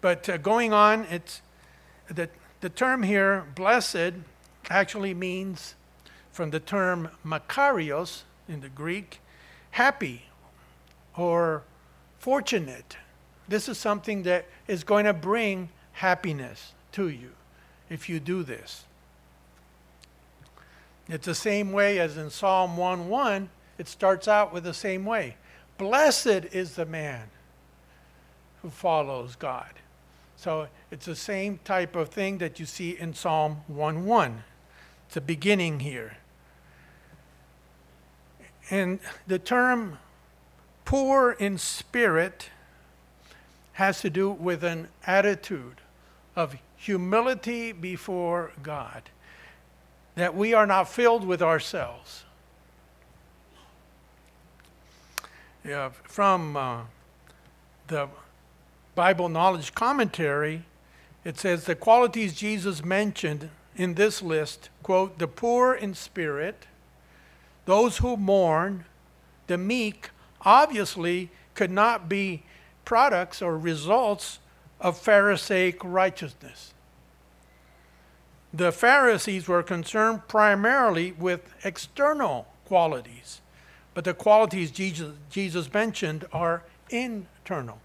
But 0.00 0.28
uh, 0.28 0.36
going 0.36 0.72
on, 0.72 1.04
it's 1.10 1.42
the, 2.08 2.28
the 2.60 2.68
term 2.68 3.02
here, 3.02 3.44
blessed, 3.54 4.14
actually 4.70 5.14
means 5.14 5.74
from 6.32 6.50
the 6.50 6.60
term 6.60 7.10
makarios 7.24 8.22
in 8.48 8.60
the 8.60 8.68
Greek, 8.68 9.20
happy 9.72 10.26
or 11.16 11.62
fortunate. 12.18 12.96
This 13.48 13.68
is 13.68 13.78
something 13.78 14.22
that 14.24 14.46
is 14.66 14.84
going 14.84 15.06
to 15.06 15.12
bring 15.12 15.70
happiness 15.92 16.72
to 16.92 17.08
you 17.08 17.30
if 17.88 18.08
you 18.08 18.20
do 18.20 18.42
this. 18.42 18.84
It's 21.08 21.26
the 21.26 21.34
same 21.34 21.72
way 21.72 21.98
as 21.98 22.16
in 22.16 22.30
Psalm 22.30 22.76
1:1, 22.76 23.48
it 23.78 23.88
starts 23.88 24.26
out 24.26 24.52
with 24.52 24.64
the 24.64 24.74
same 24.74 25.04
way. 25.04 25.36
Blessed 25.78 26.46
is 26.52 26.74
the 26.74 26.86
man 26.86 27.30
who 28.62 28.70
follows 28.70 29.36
God. 29.36 29.72
So 30.36 30.68
it's 30.90 31.06
the 31.06 31.16
same 31.16 31.58
type 31.64 31.94
of 31.96 32.08
thing 32.08 32.38
that 32.38 32.58
you 32.58 32.66
see 32.66 32.98
in 32.98 33.14
Psalm 33.14 33.62
1:1. 33.68 34.44
It's 35.06 35.16
a 35.16 35.20
beginning 35.20 35.80
here. 35.80 36.16
And 38.70 38.98
the 39.26 39.38
term 39.38 39.98
poor 40.84 41.32
in 41.32 41.58
spirit 41.58 42.50
has 43.74 44.00
to 44.00 44.10
do 44.10 44.30
with 44.30 44.64
an 44.64 44.88
attitude 45.06 45.80
of 46.34 46.56
humility 46.76 47.72
before 47.72 48.52
God, 48.62 49.10
that 50.16 50.34
we 50.34 50.52
are 50.52 50.66
not 50.66 50.88
filled 50.88 51.24
with 51.24 51.40
ourselves. 51.40 52.24
Yeah, 55.64 55.90
from 56.04 56.56
uh, 56.56 56.80
the 57.86 58.08
Bible 58.94 59.28
Knowledge 59.28 59.74
Commentary, 59.74 60.64
it 61.24 61.38
says 61.38 61.64
the 61.64 61.74
qualities 61.74 62.34
Jesus 62.34 62.84
mentioned 62.84 63.50
in 63.76 63.94
this 63.94 64.22
list 64.22 64.70
quote, 64.82 65.18
the 65.18 65.28
poor 65.28 65.74
in 65.74 65.94
spirit, 65.94 66.66
those 67.64 67.98
who 67.98 68.16
mourn, 68.16 68.84
the 69.48 69.58
meek, 69.58 70.10
obviously 70.42 71.30
could 71.54 71.70
not 71.70 72.08
be 72.08 72.44
products 72.84 73.42
or 73.42 73.58
results 73.58 74.38
of 74.80 74.96
Pharisaic 74.96 75.82
righteousness. 75.82 76.72
The 78.52 78.72
Pharisees 78.72 79.48
were 79.48 79.62
concerned 79.62 80.28
primarily 80.28 81.12
with 81.12 81.54
external 81.64 82.46
qualities, 82.64 83.40
but 83.94 84.04
the 84.04 84.14
qualities 84.14 84.70
Jesus, 84.70 85.14
Jesus 85.30 85.72
mentioned 85.72 86.26
are 86.32 86.62
internal. 86.90 87.80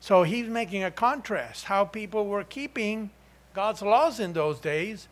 So 0.00 0.22
he's 0.22 0.48
making 0.48 0.84
a 0.84 0.90
contrast 0.90 1.64
how 1.64 1.84
people 1.84 2.26
were 2.26 2.44
keeping 2.44 3.10
God's 3.54 3.82
laws 3.82 4.20
in 4.20 4.32
those 4.32 4.60
days, 4.60 5.08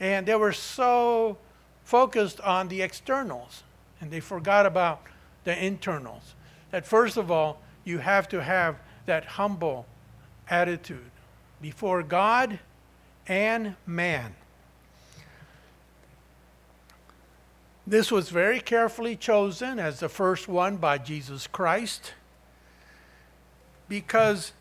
and 0.00 0.26
they 0.26 0.36
were 0.36 0.52
so 0.52 1.36
focused 1.84 2.40
on 2.42 2.68
the 2.68 2.82
externals 2.82 3.62
and 4.00 4.10
they 4.10 4.20
forgot 4.20 4.66
about 4.66 5.02
the 5.44 5.64
internals. 5.64 6.34
That 6.70 6.86
first 6.86 7.16
of 7.16 7.30
all, 7.30 7.60
you 7.84 7.98
have 7.98 8.28
to 8.28 8.42
have 8.42 8.76
that 9.06 9.24
humble 9.24 9.86
attitude 10.48 11.10
before 11.60 12.02
God 12.02 12.58
and 13.28 13.76
man. 13.86 14.34
This 17.86 18.10
was 18.10 18.28
very 18.28 18.60
carefully 18.60 19.16
chosen 19.16 19.78
as 19.78 20.00
the 20.00 20.08
first 20.08 20.48
one 20.48 20.76
by 20.76 20.98
Jesus 20.98 21.46
Christ 21.46 22.12
because 23.88 24.52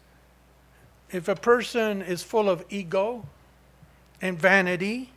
if 1.11 1.27
a 1.27 1.35
person 1.35 2.01
is 2.01 2.23
full 2.23 2.49
of 2.49 2.63
ego 2.69 3.25
and 4.21 4.39
vanity, 4.39 5.11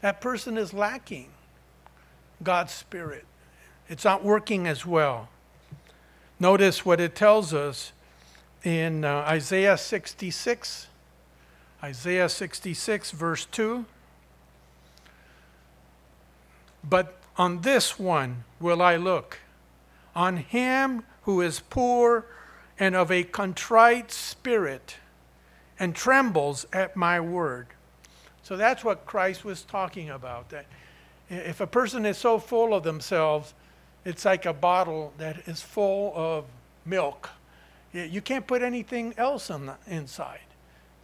that 0.00 0.20
person 0.20 0.58
is 0.58 0.72
lacking 0.72 1.28
God's 2.42 2.72
Spirit. 2.72 3.24
It's 3.88 4.04
not 4.04 4.24
working 4.24 4.66
as 4.66 4.84
well. 4.84 5.28
Notice 6.40 6.84
what 6.84 7.00
it 7.00 7.14
tells 7.14 7.54
us 7.54 7.92
in 8.64 9.04
uh, 9.04 9.24
Isaiah 9.26 9.78
66. 9.78 10.88
Isaiah 11.84 12.30
66, 12.30 13.10
verse 13.10 13.44
2. 13.44 13.84
But 16.82 17.18
on 17.36 17.60
this 17.60 17.98
one 17.98 18.44
will 18.58 18.80
I 18.80 18.96
look, 18.96 19.40
on 20.16 20.38
him 20.38 21.04
who 21.24 21.42
is 21.42 21.60
poor 21.60 22.24
and 22.78 22.96
of 22.96 23.10
a 23.10 23.22
contrite 23.22 24.10
spirit, 24.10 24.96
and 25.78 25.94
trembles 25.94 26.66
at 26.72 26.96
my 26.96 27.20
word. 27.20 27.66
So 28.42 28.56
that's 28.56 28.82
what 28.82 29.04
Christ 29.04 29.44
was 29.44 29.60
talking 29.60 30.08
about. 30.08 30.48
That 30.48 30.64
if 31.28 31.60
a 31.60 31.66
person 31.66 32.06
is 32.06 32.16
so 32.16 32.38
full 32.38 32.72
of 32.72 32.82
themselves, 32.82 33.52
it's 34.06 34.24
like 34.24 34.46
a 34.46 34.54
bottle 34.54 35.12
that 35.18 35.46
is 35.46 35.60
full 35.60 36.14
of 36.16 36.46
milk. 36.86 37.28
You 37.92 38.22
can't 38.22 38.46
put 38.46 38.62
anything 38.62 39.12
else 39.18 39.50
on 39.50 39.66
the 39.66 39.76
inside. 39.86 40.40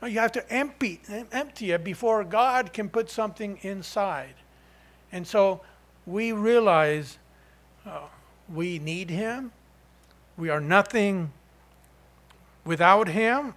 You 0.02 0.18
have 0.18 0.32
to 0.32 0.52
empty, 0.52 1.00
empty 1.30 1.72
it 1.72 1.84
before 1.84 2.24
God 2.24 2.72
can 2.72 2.88
put 2.88 3.10
something 3.10 3.58
inside. 3.62 4.34
And 5.12 5.26
so 5.26 5.60
we 6.06 6.32
realize 6.32 7.18
uh, 7.84 8.06
we 8.52 8.78
need 8.78 9.10
Him. 9.10 9.52
We 10.36 10.48
are 10.48 10.60
nothing 10.60 11.32
without 12.64 13.08
Him. 13.08 13.54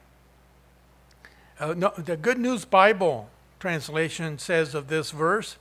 Uh, 1.59 1.73
no, 1.77 1.93
the 1.97 2.17
Good 2.17 2.39
News 2.39 2.65
Bible 2.65 3.29
translation 3.59 4.37
says 4.37 4.75
of 4.75 4.87
this 4.87 5.11
verse 5.11 5.57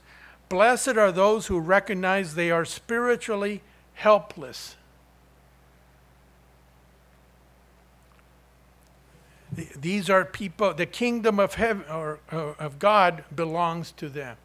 Blessed 0.49 0.97
are 0.97 1.11
those 1.11 1.47
who 1.47 1.59
recognize 1.59 2.35
they 2.35 2.51
are 2.51 2.65
spiritually 2.65 3.61
helpless. 3.93 4.75
These 9.55 10.09
are 10.09 10.25
people, 10.25 10.73
the 10.73 10.85
kingdom 10.85 11.39
of 11.39 11.55
heaven 11.55 11.85
or, 11.89 12.19
or 12.31 12.55
of 12.59 12.79
God 12.79 13.23
belongs 13.35 13.91
to 13.93 14.09
them. 14.09 14.37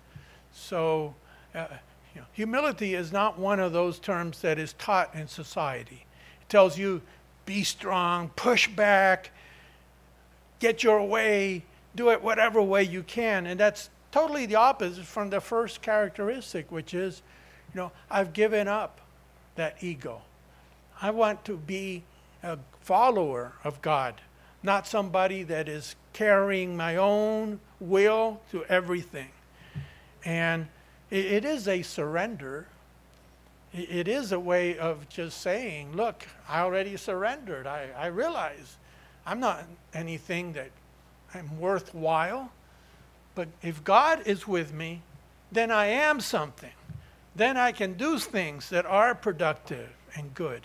So, 0.53 1.15
uh, 1.55 1.67
you 2.15 2.21
know, 2.21 2.27
humility 2.33 2.95
is 2.95 3.13
not 3.13 3.39
one 3.39 3.61
of 3.61 3.73
those 3.73 3.99
terms 3.99 4.41
that 4.43 4.59
is 4.59 4.73
taught 4.75 5.15
in 5.15 5.29
society. 5.29 6.05
It 6.43 6.49
tells 6.49 6.77
you, 6.77 7.01
be 7.47 7.65
strong, 7.65 8.31
push 8.37 8.69
back, 8.69 9.31
get 10.59 10.83
your 10.83 11.03
way, 11.05 11.65
do 11.95 12.11
it 12.11 12.23
whatever 12.23 12.61
way 12.61 12.83
you 12.83 13.03
can. 13.03 13.47
And 13.47 13.59
that's 13.59 13.91
totally 14.11 14.47
the 14.47 14.57
opposite 14.57 15.05
from 15.05 15.31
the 15.31 15.41
first 15.41 15.81
characteristic, 15.81 16.71
which 16.71 16.93
is, 16.93 17.23
you 17.73 17.81
know, 17.81 17.93
I've 18.11 18.33
given 18.33 18.69
up 18.69 19.01
that 19.55 19.83
ego. 19.83 20.23
I 21.01 21.11
want 21.11 21.45
to 21.47 21.57
be 21.57 22.03
a 22.43 22.59
follower 22.81 23.53
of 23.65 23.81
God 23.81 24.21
not 24.63 24.87
somebody 24.87 25.43
that 25.45 25.69
is 25.69 25.95
carrying 26.13 26.77
my 26.77 26.97
own 26.97 27.61
will 27.81 28.41
to 28.51 28.65
everything. 28.65 29.29
And 30.25 30.67
it, 31.11 31.45
is 31.45 31.69
a 31.69 31.83
surrender. 31.83 32.67
It, 33.73 33.91
it 33.91 34.09
is 34.09 34.33
a 34.33 34.41
way 34.41 34.77
of 34.79 35.09
just 35.09 35.41
saying, 35.41 35.95
look, 35.95 36.27
I 36.49 36.61
already 36.61 36.97
surrendered. 36.97 37.67
I, 37.67 37.89
I 37.97 38.07
realize 38.07 38.77
I'm 39.25 39.41
not 39.41 39.65
anything 39.95 40.53
that 40.55 40.71
I'm 41.35 41.61
worthwhile. 41.61 42.51
But 43.35 43.49
if 43.63 43.85
God 43.85 44.27
is 44.27 44.49
with 44.49 44.73
me, 44.73 45.03
then 45.53 45.71
I 45.71 45.87
am 45.87 46.21
something. 46.21 46.73
Then 47.37 47.57
I 47.57 47.71
can 47.71 47.95
do 47.95 48.19
things 48.19 48.69
that 48.71 48.85
are 48.85 49.15
productive 49.15 49.89
and 50.17 50.35
good. 50.35 50.63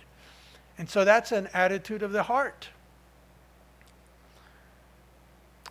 And 0.77 0.89
so 0.89 1.05
that's 1.05 1.31
an 1.31 1.47
attitude 1.53 2.01
of 2.01 2.11
the 2.11 2.23
heart. 2.23 2.69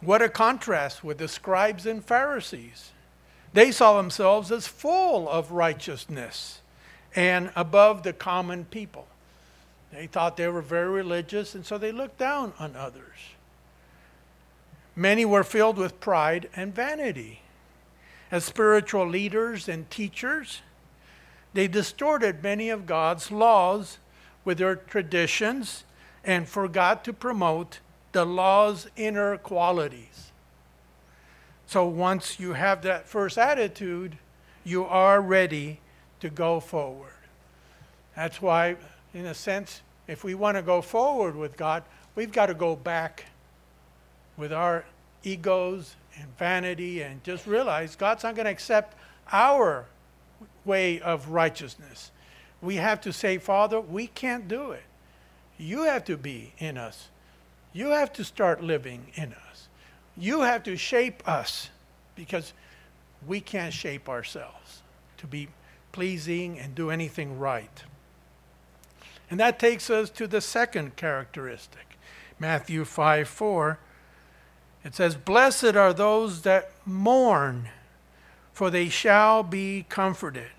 What 0.03 0.21
a 0.21 0.29
contrast 0.29 1.05
with 1.05 1.19
the 1.19 1.29
scribes 1.29 1.87
and 1.87 2.05
Pharisees. 2.05 2.91
They 3.53 3.71
saw 3.71 3.97
themselves 3.97 4.51
as 4.51 4.67
full 4.67 5.29
of 5.29 5.53
righteousness 5.53 6.61
and 7.15 7.53
above 7.55 8.03
the 8.03 8.13
common 8.13 8.65
people. 8.65 9.07
They 9.93 10.09
thought 10.09 10.37
they 10.37 10.49
were 10.49 10.63
very 10.63 10.91
religious, 10.91 11.55
and 11.55 11.65
so 11.65 11.79
they 11.79 11.93
looked 11.93 12.19
down 12.19 12.53
on 12.59 12.75
others. 12.75 13.19
Many 14.97 15.25
were 15.25 15.45
filled 15.45 15.79
with 15.79 16.01
pride 16.01 16.49
and 16.57 16.75
vanity. 16.75 17.43
As 18.31 18.45
spiritual 18.45 19.07
leaders 19.07 19.69
and 19.69 19.89
teachers, 19.89 20.63
they 21.55 21.69
distorted 21.69 22.43
many 22.43 22.71
of 22.71 22.87
God's 22.87 23.31
laws 23.31 23.99
with 24.45 24.59
their 24.59 24.75
traditions 24.75 25.85
and 26.25 26.49
forgot 26.49 27.05
to 27.05 27.13
promote 27.13 27.79
the 28.13 28.25
law's 28.25 28.89
inner 28.97 29.37
qualities. 29.39 30.33
So 31.67 31.87
once 31.87 32.39
you 32.39 32.53
have 32.53 32.83
that 32.83 33.09
first 33.09 33.39
attitude, 33.39 34.19
you 34.65 34.85
are 34.85 35.21
ready 35.21 35.81
to 36.21 36.29
go 36.29 36.61
forward. 36.61 37.13
That's 38.15 38.43
why, 38.43 38.77
in 39.15 39.27
a 39.27 39.35
sense, 39.35 39.81
if 40.07 40.23
we 40.23 40.35
want 40.35 40.57
to 40.57 40.63
go 40.63 40.83
forward 40.83 41.35
with 41.35 41.57
God, 41.57 41.83
we've 42.15 42.33
got 42.33 42.47
to 42.47 42.55
go 42.55 42.77
back 42.77 43.25
with 44.37 44.53
our 44.53 44.85
egos 45.23 45.97
and 46.19 46.27
vanity 46.37 47.03
and 47.03 47.25
just 47.25 47.47
realize 47.47 47.97
God's 47.97 48.23
not 48.23 48.35
going 48.35 48.45
to 48.45 48.51
accept 48.51 48.97
our 49.33 49.87
way 50.65 51.01
of 51.01 51.31
righteousness. 51.31 52.11
We 52.61 52.77
have 52.77 53.01
to 53.03 53.13
say, 53.13 53.39
Father, 53.39 53.81
we 53.81 54.09
can't 54.09 54.47
do 54.47 54.73
it. 54.73 54.85
You 55.59 55.85
have 55.85 56.05
to 56.05 56.17
be 56.17 56.53
in 56.59 56.77
us. 56.77 57.09
You 57.73 57.89
have 57.89 58.13
to 58.15 58.25
start 58.25 58.63
living 58.63 59.07
in 59.15 59.35
us. 59.51 59.69
You 60.17 60.43
have 60.43 60.63
to 60.65 60.77
shape 60.77 61.27
us 61.27 61.71
because 62.15 62.53
we 63.27 63.41
can't 63.41 63.73
shape 63.73 64.09
ourselves 64.09 64.83
to 65.19 65.27
be 65.27 65.49
pleasing 65.93 66.59
and 66.59 66.75
do 66.75 66.91
anything 66.91 67.39
right. 67.39 67.85
And 69.31 69.41
that 69.41 69.59
takes 69.59 69.89
us 69.89 70.11
to 70.11 70.27
the 70.27 70.41
second 70.41 70.97
characteristic. 70.97 71.97
Matthew 72.39 72.85
5 72.85 73.29
4. 73.29 73.79
It 74.85 74.95
says, 74.95 75.15
Blessed 75.15 75.77
are 75.77 75.93
those 75.93 76.43
that 76.43 76.73
mourn, 76.85 77.69
for 78.53 78.69
they 78.69 78.89
shall 78.89 79.43
be 79.43 79.87
comforted. 79.89 80.51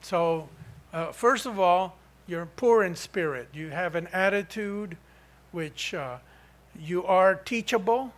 So, 0.00 0.48
uh, 0.92 1.12
first 1.12 1.46
of 1.46 1.60
all, 1.60 1.96
you're 2.26 2.46
poor 2.46 2.82
in 2.82 2.96
spirit. 2.96 3.48
You 3.54 3.70
have 3.70 3.94
an 3.94 4.08
attitude 4.08 4.96
which 5.52 5.94
uh, 5.94 6.18
you 6.78 7.04
are 7.04 7.34
teachable. 7.34 8.12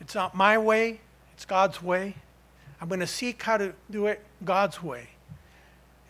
It's 0.00 0.14
not 0.14 0.34
my 0.34 0.58
way, 0.58 1.00
it's 1.34 1.44
God's 1.44 1.82
way. 1.82 2.16
I'm 2.80 2.88
going 2.88 3.00
to 3.00 3.06
seek 3.06 3.42
how 3.42 3.56
to 3.56 3.72
do 3.90 4.06
it 4.06 4.24
God's 4.44 4.82
way 4.82 5.08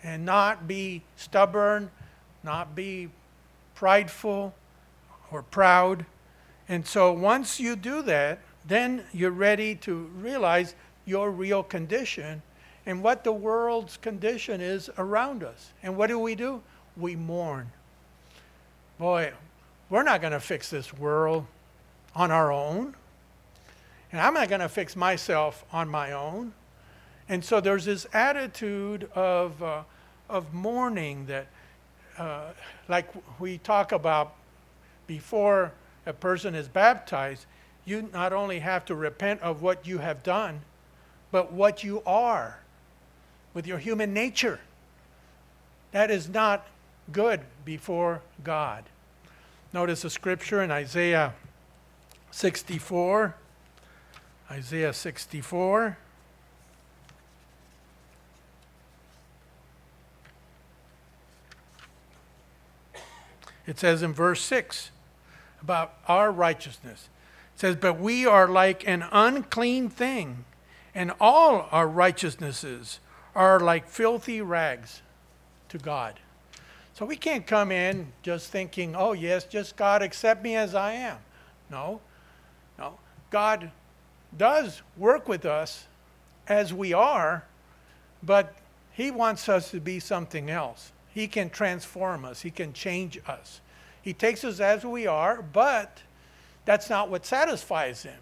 and 0.02 0.24
not 0.24 0.66
be 0.66 1.02
stubborn, 1.16 1.90
not 2.42 2.74
be 2.74 3.10
prideful 3.74 4.54
or 5.30 5.42
proud. 5.42 6.06
And 6.68 6.86
so 6.86 7.12
once 7.12 7.60
you 7.60 7.76
do 7.76 8.02
that, 8.02 8.40
then 8.66 9.04
you're 9.12 9.30
ready 9.30 9.74
to 9.76 9.94
realize 10.16 10.74
your 11.04 11.30
real 11.30 11.62
condition 11.62 12.42
and 12.86 13.02
what 13.02 13.24
the 13.24 13.32
world's 13.32 13.96
condition 13.96 14.60
is 14.60 14.90
around 14.98 15.44
us. 15.44 15.72
And 15.82 15.96
what 15.96 16.08
do 16.08 16.18
we 16.18 16.34
do? 16.34 16.62
We 16.96 17.16
mourn. 17.16 17.70
Boy, 18.98 19.32
we're 19.92 20.02
not 20.02 20.22
going 20.22 20.32
to 20.32 20.40
fix 20.40 20.70
this 20.70 20.94
world 20.94 21.44
on 22.16 22.30
our 22.30 22.50
own. 22.50 22.94
And 24.10 24.22
I'm 24.22 24.32
not 24.32 24.48
going 24.48 24.62
to 24.62 24.68
fix 24.70 24.96
myself 24.96 25.66
on 25.70 25.86
my 25.86 26.12
own. 26.12 26.54
And 27.28 27.44
so 27.44 27.60
there's 27.60 27.84
this 27.84 28.06
attitude 28.14 29.10
of, 29.14 29.62
uh, 29.62 29.82
of 30.30 30.54
mourning 30.54 31.26
that, 31.26 31.46
uh, 32.16 32.52
like 32.88 33.06
we 33.38 33.58
talk 33.58 33.92
about 33.92 34.32
before 35.06 35.72
a 36.06 36.14
person 36.14 36.54
is 36.54 36.68
baptized, 36.68 37.44
you 37.84 38.08
not 38.14 38.32
only 38.32 38.60
have 38.60 38.86
to 38.86 38.94
repent 38.94 39.42
of 39.42 39.60
what 39.60 39.86
you 39.86 39.98
have 39.98 40.22
done, 40.22 40.62
but 41.30 41.52
what 41.52 41.84
you 41.84 42.02
are 42.06 42.60
with 43.52 43.66
your 43.66 43.78
human 43.78 44.14
nature. 44.14 44.58
That 45.90 46.10
is 46.10 46.30
not 46.30 46.66
good 47.12 47.42
before 47.66 48.22
God. 48.42 48.84
Notice 49.72 50.04
a 50.04 50.10
scripture 50.10 50.62
in 50.62 50.70
Isaiah 50.70 51.32
64. 52.30 53.34
Isaiah 54.50 54.92
64. 54.92 55.96
It 63.66 63.78
says 63.78 64.02
in 64.02 64.12
verse 64.12 64.42
6 64.42 64.90
about 65.62 65.94
our 66.06 66.30
righteousness. 66.30 67.08
It 67.54 67.60
says, 67.60 67.76
But 67.76 67.98
we 67.98 68.26
are 68.26 68.48
like 68.48 68.86
an 68.86 69.06
unclean 69.10 69.88
thing, 69.88 70.44
and 70.94 71.12
all 71.18 71.68
our 71.70 71.88
righteousnesses 71.88 72.98
are 73.34 73.58
like 73.58 73.88
filthy 73.88 74.42
rags 74.42 75.00
to 75.70 75.78
God. 75.78 76.18
So 77.02 77.06
we 77.06 77.16
can't 77.16 77.44
come 77.44 77.72
in 77.72 78.12
just 78.22 78.52
thinking, 78.52 78.94
oh, 78.94 79.12
yes, 79.12 79.42
just 79.42 79.74
God 79.74 80.02
accept 80.02 80.40
me 80.40 80.54
as 80.54 80.72
I 80.72 80.92
am. 80.92 81.18
No, 81.68 82.00
no. 82.78 82.96
God 83.28 83.72
does 84.38 84.82
work 84.96 85.26
with 85.26 85.44
us 85.44 85.88
as 86.46 86.72
we 86.72 86.92
are, 86.92 87.42
but 88.22 88.54
He 88.92 89.10
wants 89.10 89.48
us 89.48 89.72
to 89.72 89.80
be 89.80 89.98
something 89.98 90.48
else. 90.48 90.92
He 91.12 91.26
can 91.26 91.50
transform 91.50 92.24
us, 92.24 92.42
He 92.42 92.52
can 92.52 92.72
change 92.72 93.18
us. 93.26 93.60
He 94.00 94.12
takes 94.12 94.44
us 94.44 94.60
as 94.60 94.84
we 94.84 95.08
are, 95.08 95.42
but 95.42 96.02
that's 96.64 96.88
not 96.88 97.10
what 97.10 97.26
satisfies 97.26 98.04
Him, 98.04 98.20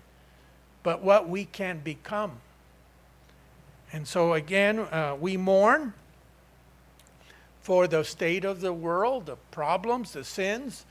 but 0.83 1.03
what 1.03 1.29
we 1.29 1.45
can 1.45 1.81
become. 1.81 2.41
And 3.93 4.09
so, 4.09 4.33
again, 4.33 4.79
uh, 4.79 5.19
we 5.21 5.37
mourn 5.37 5.93
for 7.61 7.87
the 7.87 8.03
state 8.03 8.45
of 8.45 8.61
the 8.61 8.73
world, 8.73 9.27
the 9.27 9.37
problems, 9.51 10.13
the 10.13 10.25
sins. 10.25 10.87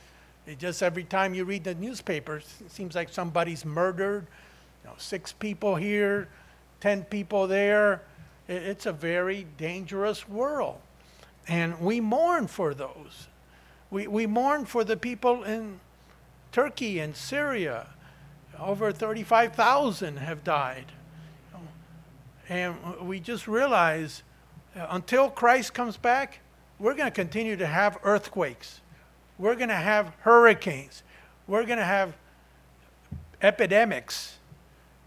It 0.45 0.59
just 0.59 0.81
every 0.81 1.03
time 1.03 1.33
you 1.33 1.45
read 1.45 1.63
the 1.63 1.75
newspapers, 1.75 2.45
it 2.63 2.71
seems 2.71 2.95
like 2.95 3.09
somebody's 3.09 3.65
murdered. 3.65 4.27
You 4.83 4.89
know, 4.89 4.95
six 4.97 5.31
people 5.31 5.75
here, 5.75 6.27
ten 6.79 7.03
people 7.03 7.47
there. 7.47 8.03
It's 8.47 8.85
a 8.85 8.93
very 8.93 9.45
dangerous 9.57 10.27
world. 10.27 10.79
And 11.47 11.79
we 11.79 11.99
mourn 11.99 12.47
for 12.47 12.73
those. 12.73 13.27
We, 13.91 14.07
we 14.07 14.27
mourn 14.27 14.65
for 14.65 14.83
the 14.83 14.97
people 14.97 15.43
in 15.43 15.79
Turkey 16.51 16.99
and 16.99 17.15
Syria. 17.15 17.87
Over 18.59 18.91
35,000 18.91 20.17
have 20.17 20.43
died. 20.43 20.85
And 22.49 22.75
we 23.01 23.19
just 23.19 23.47
realize 23.47 24.23
uh, 24.75 24.87
until 24.89 25.29
Christ 25.29 25.73
comes 25.73 25.97
back, 25.97 26.39
we're 26.79 26.93
going 26.93 27.07
to 27.07 27.15
continue 27.15 27.57
to 27.57 27.67
have 27.67 27.97
earthquakes. 28.03 28.81
We're 29.37 29.55
going 29.55 29.69
to 29.69 29.75
have 29.75 30.13
hurricanes. 30.21 31.03
We're 31.47 31.65
going 31.65 31.79
to 31.79 31.85
have 31.85 32.15
epidemics. 33.41 34.37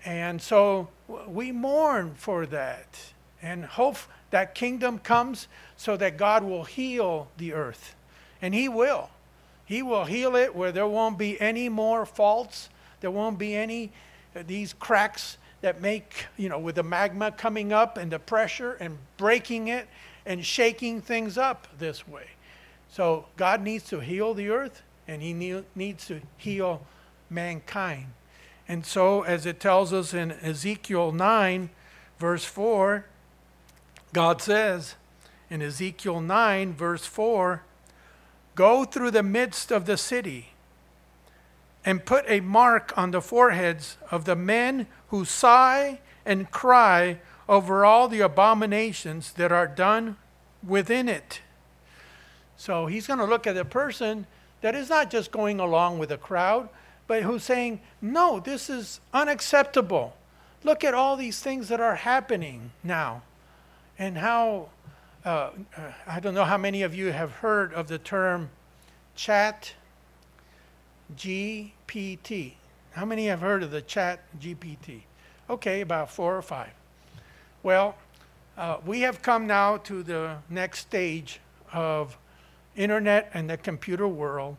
And 0.04 0.40
so 0.40 0.88
we 1.26 1.52
mourn 1.52 2.14
for 2.14 2.46
that 2.46 3.12
and 3.40 3.64
hope 3.64 3.96
that 4.30 4.54
kingdom 4.54 4.98
comes 4.98 5.48
so 5.76 5.96
that 5.96 6.16
God 6.16 6.44
will 6.44 6.64
heal 6.64 7.28
the 7.38 7.52
earth. 7.52 7.94
And 8.40 8.54
He 8.54 8.68
will. 8.68 9.10
He 9.64 9.82
will 9.82 10.04
heal 10.04 10.36
it 10.36 10.54
where 10.54 10.72
there 10.72 10.86
won't 10.86 11.18
be 11.18 11.40
any 11.40 11.68
more 11.68 12.04
faults, 12.04 12.68
there 13.00 13.10
won't 13.10 13.38
be 13.38 13.54
any 13.54 13.90
uh, 14.34 14.42
these 14.46 14.72
cracks 14.72 15.38
that 15.60 15.80
make, 15.80 16.26
you 16.36 16.48
know, 16.48 16.58
with 16.58 16.74
the 16.74 16.82
magma 16.82 17.30
coming 17.30 17.72
up 17.72 17.96
and 17.96 18.10
the 18.10 18.18
pressure 18.18 18.72
and 18.74 18.98
breaking 19.16 19.68
it 19.68 19.88
and 20.24 20.44
shaking 20.44 21.00
things 21.00 21.36
up 21.36 21.66
this 21.78 22.06
way. 22.06 22.26
So 22.88 23.26
God 23.36 23.62
needs 23.62 23.84
to 23.88 24.00
heal 24.00 24.34
the 24.34 24.50
earth 24.50 24.82
and 25.08 25.22
He 25.22 25.32
needs 25.74 26.06
to 26.06 26.20
heal 26.36 26.86
mankind. 27.30 28.06
And 28.68 28.86
so, 28.86 29.22
as 29.22 29.44
it 29.44 29.58
tells 29.60 29.92
us 29.92 30.14
in 30.14 30.32
Ezekiel 30.32 31.12
9, 31.12 31.70
verse 32.18 32.44
4, 32.44 33.04
God 34.12 34.40
says 34.40 34.94
in 35.50 35.60
Ezekiel 35.60 36.20
9, 36.20 36.72
verse 36.72 37.04
4, 37.04 37.62
Go 38.54 38.84
through 38.84 39.10
the 39.10 39.22
midst 39.22 39.72
of 39.72 39.86
the 39.86 39.96
city 39.96 40.50
and 41.84 42.04
put 42.04 42.24
a 42.28 42.40
mark 42.40 42.96
on 42.96 43.10
the 43.10 43.20
foreheads 43.20 43.96
of 44.10 44.24
the 44.24 44.36
men 44.36 44.86
who 45.08 45.24
sigh 45.24 46.00
and 46.24 46.50
cry 46.50 47.18
over 47.48 47.84
all 47.84 48.08
the 48.08 48.20
abominations 48.20 49.32
that 49.32 49.52
are 49.52 49.66
done 49.66 50.16
within 50.66 51.08
it. 51.08 51.40
So 52.56 52.86
he's 52.86 53.06
going 53.06 53.18
to 53.18 53.24
look 53.24 53.46
at 53.46 53.56
a 53.56 53.64
person 53.64 54.26
that 54.60 54.74
is 54.74 54.88
not 54.88 55.10
just 55.10 55.32
going 55.32 55.58
along 55.58 55.98
with 55.98 56.10
the 56.10 56.16
crowd, 56.16 56.68
but 57.06 57.24
who's 57.24 57.42
saying, 57.42 57.80
No, 58.00 58.40
this 58.40 58.70
is 58.70 59.00
unacceptable. 59.12 60.16
Look 60.64 60.84
at 60.84 60.94
all 60.94 61.16
these 61.16 61.40
things 61.40 61.68
that 61.68 61.80
are 61.80 61.96
happening 61.96 62.70
now. 62.84 63.22
And 63.98 64.16
how, 64.16 64.68
uh, 65.24 65.50
I 66.06 66.20
don't 66.20 66.34
know 66.34 66.44
how 66.44 66.56
many 66.56 66.82
of 66.82 66.94
you 66.94 67.10
have 67.10 67.32
heard 67.32 67.74
of 67.74 67.88
the 67.88 67.98
term 67.98 68.50
chat 69.16 69.74
GPT. 71.16 72.54
How 72.92 73.04
many 73.04 73.26
have 73.26 73.40
heard 73.40 73.62
of 73.62 73.70
the 73.70 73.82
chat 73.82 74.20
GPT? 74.38 75.02
Okay, 75.50 75.80
about 75.80 76.10
four 76.10 76.36
or 76.36 76.42
five. 76.42 76.72
Well, 77.64 77.94
uh, 78.58 78.78
we 78.84 79.02
have 79.02 79.22
come 79.22 79.46
now 79.46 79.76
to 79.78 80.02
the 80.02 80.38
next 80.50 80.80
stage 80.80 81.38
of 81.72 82.18
internet 82.74 83.30
and 83.34 83.48
the 83.48 83.56
computer 83.56 84.08
world 84.08 84.56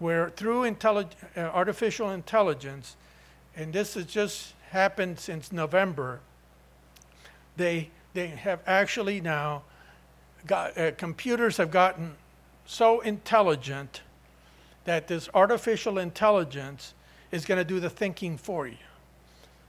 where 0.00 0.30
through 0.30 0.62
intellig- 0.62 1.14
uh, 1.36 1.40
artificial 1.40 2.10
intelligence, 2.10 2.96
and 3.54 3.72
this 3.72 3.94
has 3.94 4.06
just 4.06 4.54
happened 4.70 5.20
since 5.20 5.52
November, 5.52 6.18
they, 7.56 7.90
they 8.14 8.26
have 8.26 8.60
actually 8.66 9.20
now 9.20 9.62
got, 10.44 10.76
uh, 10.76 10.90
computers 10.92 11.58
have 11.58 11.70
gotten 11.70 12.16
so 12.66 12.98
intelligent 13.00 14.02
that 14.86 15.06
this 15.06 15.28
artificial 15.34 15.98
intelligence 15.98 16.94
is 17.30 17.44
going 17.44 17.58
to 17.58 17.64
do 17.64 17.78
the 17.78 17.88
thinking 17.88 18.36
for 18.36 18.66
you. 18.66 18.76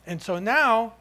And 0.08 0.19
so 0.19 0.39
now, 0.39 0.93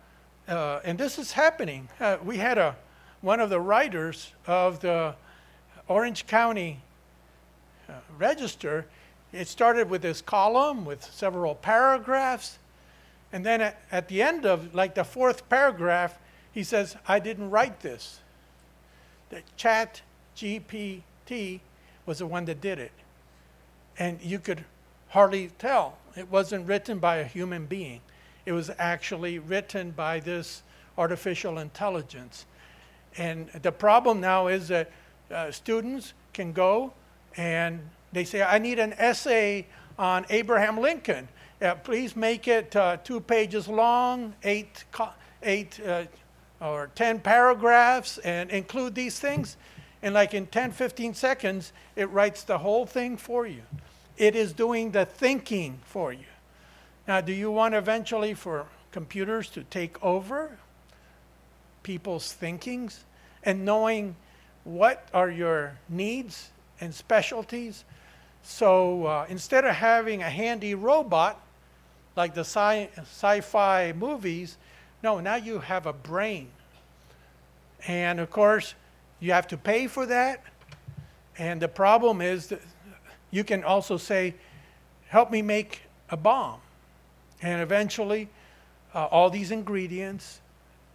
uh, 0.48 0.80
and 0.84 0.98
this 0.98 1.18
is 1.18 1.32
happening. 1.32 1.88
Uh, 1.98 2.18
we 2.22 2.38
had 2.38 2.58
a 2.58 2.76
one 3.20 3.40
of 3.40 3.48
the 3.48 3.60
writers 3.60 4.32
of 4.46 4.80
the 4.80 5.14
Orange 5.88 6.26
County 6.26 6.80
uh, 7.88 7.92
Register. 8.18 8.84
It 9.32 9.48
started 9.48 9.88
with 9.88 10.02
this 10.02 10.20
column 10.20 10.84
with 10.84 11.02
several 11.02 11.54
paragraphs, 11.54 12.58
and 13.32 13.44
then 13.44 13.62
at, 13.62 13.80
at 13.90 14.08
the 14.08 14.22
end 14.22 14.44
of 14.44 14.74
like 14.74 14.94
the 14.94 15.04
fourth 15.04 15.48
paragraph, 15.48 16.18
he 16.52 16.62
says, 16.62 16.96
"I 17.08 17.18
didn't 17.18 17.50
write 17.50 17.80
this." 17.80 18.20
The 19.30 19.42
Chat 19.56 20.02
GPT 20.36 21.60
was 22.04 22.18
the 22.18 22.26
one 22.26 22.44
that 22.44 22.60
did 22.60 22.78
it, 22.78 22.92
and 23.98 24.20
you 24.20 24.38
could 24.38 24.64
hardly 25.08 25.50
tell 25.58 25.96
it 26.16 26.30
wasn't 26.30 26.66
written 26.66 26.98
by 26.98 27.16
a 27.16 27.24
human 27.24 27.66
being. 27.66 28.00
It 28.46 28.52
was 28.52 28.70
actually 28.78 29.38
written 29.38 29.90
by 29.90 30.20
this 30.20 30.62
artificial 30.98 31.58
intelligence. 31.58 32.46
And 33.16 33.48
the 33.62 33.72
problem 33.72 34.20
now 34.20 34.48
is 34.48 34.68
that 34.68 34.90
uh, 35.30 35.50
students 35.50 36.12
can 36.32 36.52
go 36.52 36.92
and 37.36 37.80
they 38.12 38.24
say, 38.24 38.42
I 38.42 38.58
need 38.58 38.78
an 38.78 38.92
essay 38.94 39.66
on 39.98 40.26
Abraham 40.30 40.78
Lincoln. 40.78 41.28
Uh, 41.60 41.74
please 41.76 42.14
make 42.16 42.48
it 42.48 42.74
uh, 42.76 42.96
two 42.98 43.20
pages 43.20 43.68
long, 43.68 44.34
eight, 44.42 44.84
eight 45.42 45.80
uh, 45.86 46.04
or 46.60 46.90
10 46.94 47.20
paragraphs, 47.20 48.18
and 48.18 48.50
include 48.50 48.94
these 48.94 49.18
things. 49.18 49.56
And 50.02 50.14
like 50.14 50.34
in 50.34 50.46
10, 50.46 50.72
15 50.72 51.14
seconds, 51.14 51.72
it 51.96 52.10
writes 52.10 52.44
the 52.44 52.58
whole 52.58 52.86
thing 52.86 53.16
for 53.16 53.46
you. 53.46 53.62
It 54.16 54.36
is 54.36 54.52
doing 54.52 54.90
the 54.90 55.06
thinking 55.06 55.78
for 55.84 56.12
you. 56.12 56.26
Now, 57.06 57.20
do 57.20 57.32
you 57.32 57.50
want 57.50 57.74
eventually 57.74 58.34
for 58.34 58.66
computers 58.90 59.50
to 59.50 59.64
take 59.64 60.02
over 60.02 60.58
people's 61.82 62.32
thinkings 62.32 63.04
and 63.42 63.64
knowing 63.64 64.16
what 64.64 65.06
are 65.12 65.30
your 65.30 65.78
needs 65.88 66.50
and 66.80 66.94
specialties? 66.94 67.84
So 68.42 69.06
uh, 69.06 69.26
instead 69.28 69.64
of 69.64 69.74
having 69.74 70.22
a 70.22 70.30
handy 70.30 70.74
robot 70.74 71.40
like 72.16 72.34
the 72.34 72.44
sci- 72.44 72.88
sci-fi 72.96 73.92
movies, 73.92 74.56
no, 75.02 75.20
now 75.20 75.36
you 75.36 75.58
have 75.58 75.84
a 75.86 75.92
brain. 75.92 76.48
And 77.86 78.18
of 78.18 78.30
course, 78.30 78.74
you 79.20 79.32
have 79.32 79.46
to 79.48 79.58
pay 79.58 79.88
for 79.88 80.06
that. 80.06 80.42
And 81.36 81.60
the 81.60 81.68
problem 81.68 82.22
is 82.22 82.46
that 82.46 82.62
you 83.30 83.44
can 83.44 83.62
also 83.64 83.98
say, 83.98 84.34
help 85.08 85.30
me 85.30 85.42
make 85.42 85.82
a 86.08 86.16
bomb. 86.16 86.60
And 87.44 87.60
eventually, 87.60 88.30
uh, 88.94 89.04
all 89.04 89.28
these 89.28 89.50
ingredients, 89.50 90.40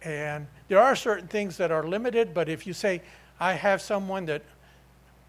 and 0.02 0.48
there 0.66 0.80
are 0.80 0.96
certain 0.96 1.28
things 1.28 1.56
that 1.58 1.70
are 1.70 1.86
limited, 1.86 2.34
but 2.34 2.48
if 2.48 2.66
you 2.66 2.72
say, 2.72 3.02
I 3.38 3.52
have 3.52 3.80
someone 3.80 4.26
that 4.26 4.42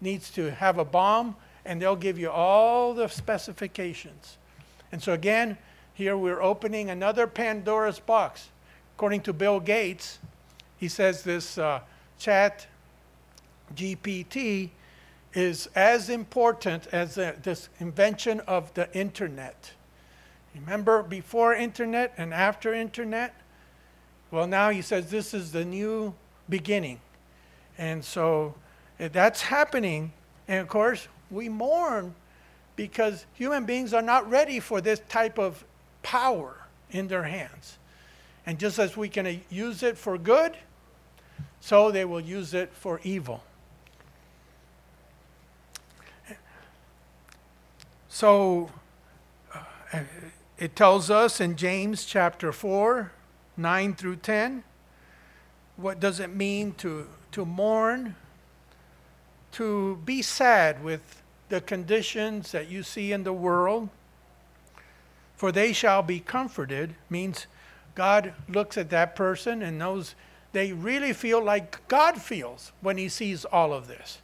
needs 0.00 0.32
to 0.32 0.50
have 0.50 0.78
a 0.78 0.84
bomb, 0.84 1.36
and 1.64 1.80
they'll 1.80 1.94
give 1.94 2.18
you 2.18 2.28
all 2.28 2.92
the 2.92 3.06
specifications. 3.06 4.36
And 4.90 5.00
so, 5.00 5.12
again, 5.12 5.56
here 5.94 6.16
we're 6.16 6.42
opening 6.42 6.90
another 6.90 7.28
Pandora's 7.28 8.00
box. 8.00 8.48
According 8.96 9.20
to 9.20 9.32
Bill 9.32 9.60
Gates, 9.60 10.18
he 10.76 10.88
says 10.88 11.22
this 11.22 11.56
uh, 11.56 11.82
chat 12.18 12.66
GPT 13.76 14.70
is 15.34 15.68
as 15.76 16.10
important 16.10 16.88
as 16.88 17.14
the, 17.14 17.36
this 17.44 17.68
invention 17.78 18.40
of 18.40 18.74
the 18.74 18.92
internet. 18.92 19.70
Remember 20.54 21.02
before 21.02 21.54
internet 21.54 22.12
and 22.16 22.32
after 22.34 22.74
internet? 22.74 23.34
Well, 24.30 24.46
now 24.46 24.70
he 24.70 24.82
says 24.82 25.10
this 25.10 25.34
is 25.34 25.52
the 25.52 25.64
new 25.64 26.14
beginning. 26.48 27.00
And 27.78 28.04
so 28.04 28.54
eh, 28.98 29.08
that's 29.12 29.42
happening. 29.42 30.12
And 30.48 30.60
of 30.60 30.68
course, 30.68 31.08
we 31.30 31.48
mourn 31.48 32.14
because 32.76 33.26
human 33.34 33.64
beings 33.64 33.94
are 33.94 34.02
not 34.02 34.28
ready 34.30 34.60
for 34.60 34.80
this 34.80 35.00
type 35.08 35.38
of 35.38 35.64
power 36.02 36.56
in 36.90 37.08
their 37.08 37.24
hands. 37.24 37.78
And 38.46 38.58
just 38.58 38.78
as 38.78 38.96
we 38.96 39.08
can 39.08 39.40
use 39.50 39.82
it 39.82 39.96
for 39.96 40.18
good, 40.18 40.56
so 41.60 41.90
they 41.90 42.04
will 42.04 42.20
use 42.20 42.54
it 42.54 42.72
for 42.72 43.00
evil. 43.04 43.42
So 48.08 48.70
uh, 49.54 50.00
it 50.62 50.76
tells 50.76 51.10
us 51.10 51.40
in 51.40 51.56
James 51.56 52.04
chapter 52.04 52.52
4, 52.52 53.10
9 53.56 53.94
through 53.94 54.14
10, 54.14 54.62
what 55.76 55.98
does 55.98 56.20
it 56.20 56.32
mean 56.32 56.70
to, 56.74 57.08
to 57.32 57.44
mourn, 57.44 58.14
to 59.50 59.96
be 60.04 60.22
sad 60.22 60.84
with 60.84 61.20
the 61.48 61.60
conditions 61.60 62.52
that 62.52 62.70
you 62.70 62.84
see 62.84 63.10
in 63.10 63.24
the 63.24 63.32
world. 63.32 63.88
For 65.34 65.50
they 65.50 65.72
shall 65.72 66.00
be 66.00 66.20
comforted 66.20 66.94
means 67.10 67.48
God 67.96 68.32
looks 68.48 68.78
at 68.78 68.88
that 68.90 69.16
person 69.16 69.62
and 69.62 69.80
knows 69.80 70.14
they 70.52 70.72
really 70.72 71.12
feel 71.12 71.42
like 71.42 71.88
God 71.88 72.22
feels 72.22 72.70
when 72.80 72.98
he 72.98 73.08
sees 73.08 73.44
all 73.44 73.72
of 73.72 73.88
this. 73.88 74.20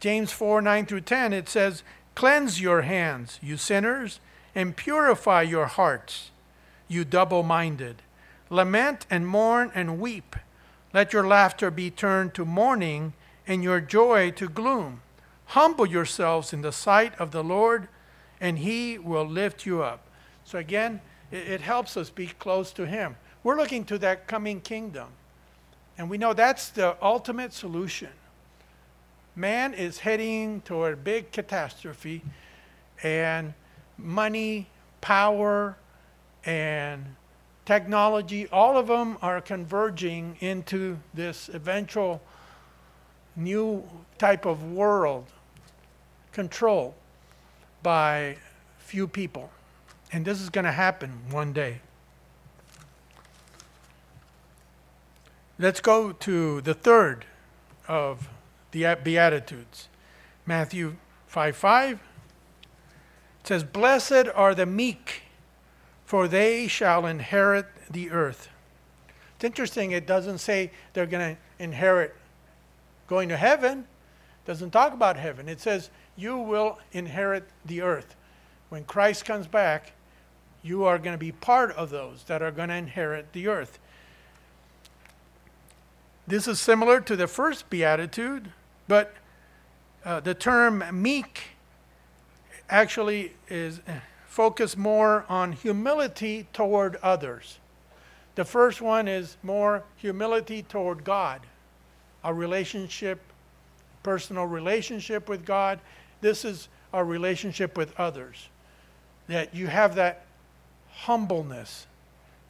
James 0.00 0.32
4 0.32 0.60
9 0.60 0.86
through 0.86 1.02
10, 1.02 1.32
it 1.32 1.48
says, 1.48 1.84
Cleanse 2.16 2.60
your 2.60 2.82
hands, 2.82 3.38
you 3.40 3.56
sinners, 3.56 4.18
and 4.54 4.76
purify 4.76 5.42
your 5.42 5.66
hearts, 5.66 6.30
you 6.88 7.04
double 7.04 7.42
minded. 7.42 8.02
Lament 8.50 9.06
and 9.10 9.26
mourn 9.26 9.72
and 9.74 9.98
weep. 9.98 10.36
Let 10.92 11.12
your 11.12 11.26
laughter 11.26 11.70
be 11.70 11.90
turned 11.90 12.34
to 12.34 12.44
mourning 12.44 13.14
and 13.46 13.62
your 13.62 13.80
joy 13.80 14.30
to 14.32 14.48
gloom. 14.48 15.02
Humble 15.46 15.86
yourselves 15.86 16.52
in 16.52 16.62
the 16.62 16.72
sight 16.72 17.14
of 17.18 17.30
the 17.30 17.44
Lord, 17.44 17.88
and 18.40 18.58
he 18.58 18.98
will 18.98 19.26
lift 19.26 19.66
you 19.66 19.82
up. 19.82 20.06
So, 20.44 20.58
again, 20.58 21.00
it, 21.30 21.60
helps 21.60 21.96
us 21.96 22.10
be 22.10 22.26
close 22.26 22.72
to 22.74 22.86
him. 22.86 23.16
We're 23.42 23.56
looking 23.56 23.84
to 23.86 23.98
that 23.98 24.26
coming 24.26 24.60
kingdom. 24.60 25.08
And 25.98 26.08
we 26.08 26.18
know 26.18 26.32
that's 26.32 26.68
the 26.70 26.96
ultimate 27.02 27.52
solution. 27.52 28.10
Man 29.36 29.74
is 29.74 29.98
heading 29.98 30.60
toward 30.60 30.94
a 30.94 30.96
big 30.96 31.32
catastrophe, 31.32 32.22
and 33.02 33.54
money, 33.98 34.66
power, 35.00 35.76
and 36.44 37.16
technology, 37.64 38.46
all 38.48 38.76
of 38.76 38.86
them 38.86 39.18
are 39.22 39.40
converging 39.40 40.36
into 40.40 40.98
this 41.12 41.48
eventual 41.48 42.20
new 43.36 43.82
type 44.18 44.44
of 44.44 44.72
world 44.72 45.26
controlled 46.32 46.94
by 47.82 48.36
few 48.78 49.06
people. 49.06 49.50
And 50.12 50.24
this 50.24 50.40
is 50.40 50.50
going 50.50 50.64
to 50.64 50.72
happen 50.72 51.10
one 51.30 51.52
day. 51.52 51.80
Let's 55.58 55.80
go 55.80 56.12
to 56.12 56.60
the 56.60 56.74
third 56.74 57.24
of 57.86 58.28
the 58.72 58.96
Beatitudes. 59.02 59.88
Matthew 60.46 60.96
5 61.28 61.56
5 61.56 62.00
it 63.44 63.48
says, 63.48 63.62
Blessed 63.62 64.26
are 64.34 64.54
the 64.54 64.64
meek, 64.64 65.24
for 66.06 66.26
they 66.26 66.66
shall 66.66 67.04
inherit 67.04 67.66
the 67.90 68.10
earth. 68.10 68.48
It's 69.36 69.44
interesting, 69.44 69.90
it 69.90 70.06
doesn't 70.06 70.38
say 70.38 70.70
they're 70.94 71.04
going 71.04 71.36
to 71.36 71.40
inherit 71.62 72.16
going 73.06 73.28
to 73.28 73.36
heaven. 73.36 73.80
It 73.80 74.46
doesn't 74.46 74.70
talk 74.70 74.94
about 74.94 75.18
heaven. 75.18 75.46
It 75.50 75.60
says, 75.60 75.90
You 76.16 76.38
will 76.38 76.78
inherit 76.92 77.44
the 77.66 77.82
earth. 77.82 78.16
When 78.70 78.82
Christ 78.84 79.26
comes 79.26 79.46
back, 79.46 79.92
you 80.62 80.84
are 80.84 80.96
going 80.96 81.12
to 81.12 81.18
be 81.18 81.32
part 81.32 81.70
of 81.72 81.90
those 81.90 82.24
that 82.24 82.40
are 82.40 82.50
going 82.50 82.70
to 82.70 82.76
inherit 82.76 83.34
the 83.34 83.48
earth. 83.48 83.78
This 86.26 86.48
is 86.48 86.58
similar 86.58 87.02
to 87.02 87.14
the 87.14 87.26
first 87.26 87.68
beatitude, 87.68 88.52
but 88.88 89.12
uh, 90.02 90.20
the 90.20 90.32
term 90.32 90.82
meek 91.02 91.53
actually 92.68 93.32
is 93.48 93.80
uh, 93.86 93.92
focused 94.26 94.76
more 94.76 95.24
on 95.28 95.52
humility 95.52 96.46
toward 96.52 96.96
others. 96.96 97.58
The 98.34 98.44
first 98.44 98.80
one 98.80 99.06
is 99.06 99.36
more 99.42 99.84
humility 99.96 100.62
toward 100.62 101.04
God, 101.04 101.40
a 102.24 102.34
relationship, 102.34 103.20
personal 104.02 104.46
relationship 104.46 105.28
with 105.28 105.44
God. 105.44 105.78
This 106.20 106.44
is 106.44 106.68
our 106.92 107.04
relationship 107.04 107.76
with 107.76 107.98
others. 107.98 108.48
That 109.28 109.54
you 109.54 109.68
have 109.68 109.94
that 109.94 110.26
humbleness, 110.90 111.86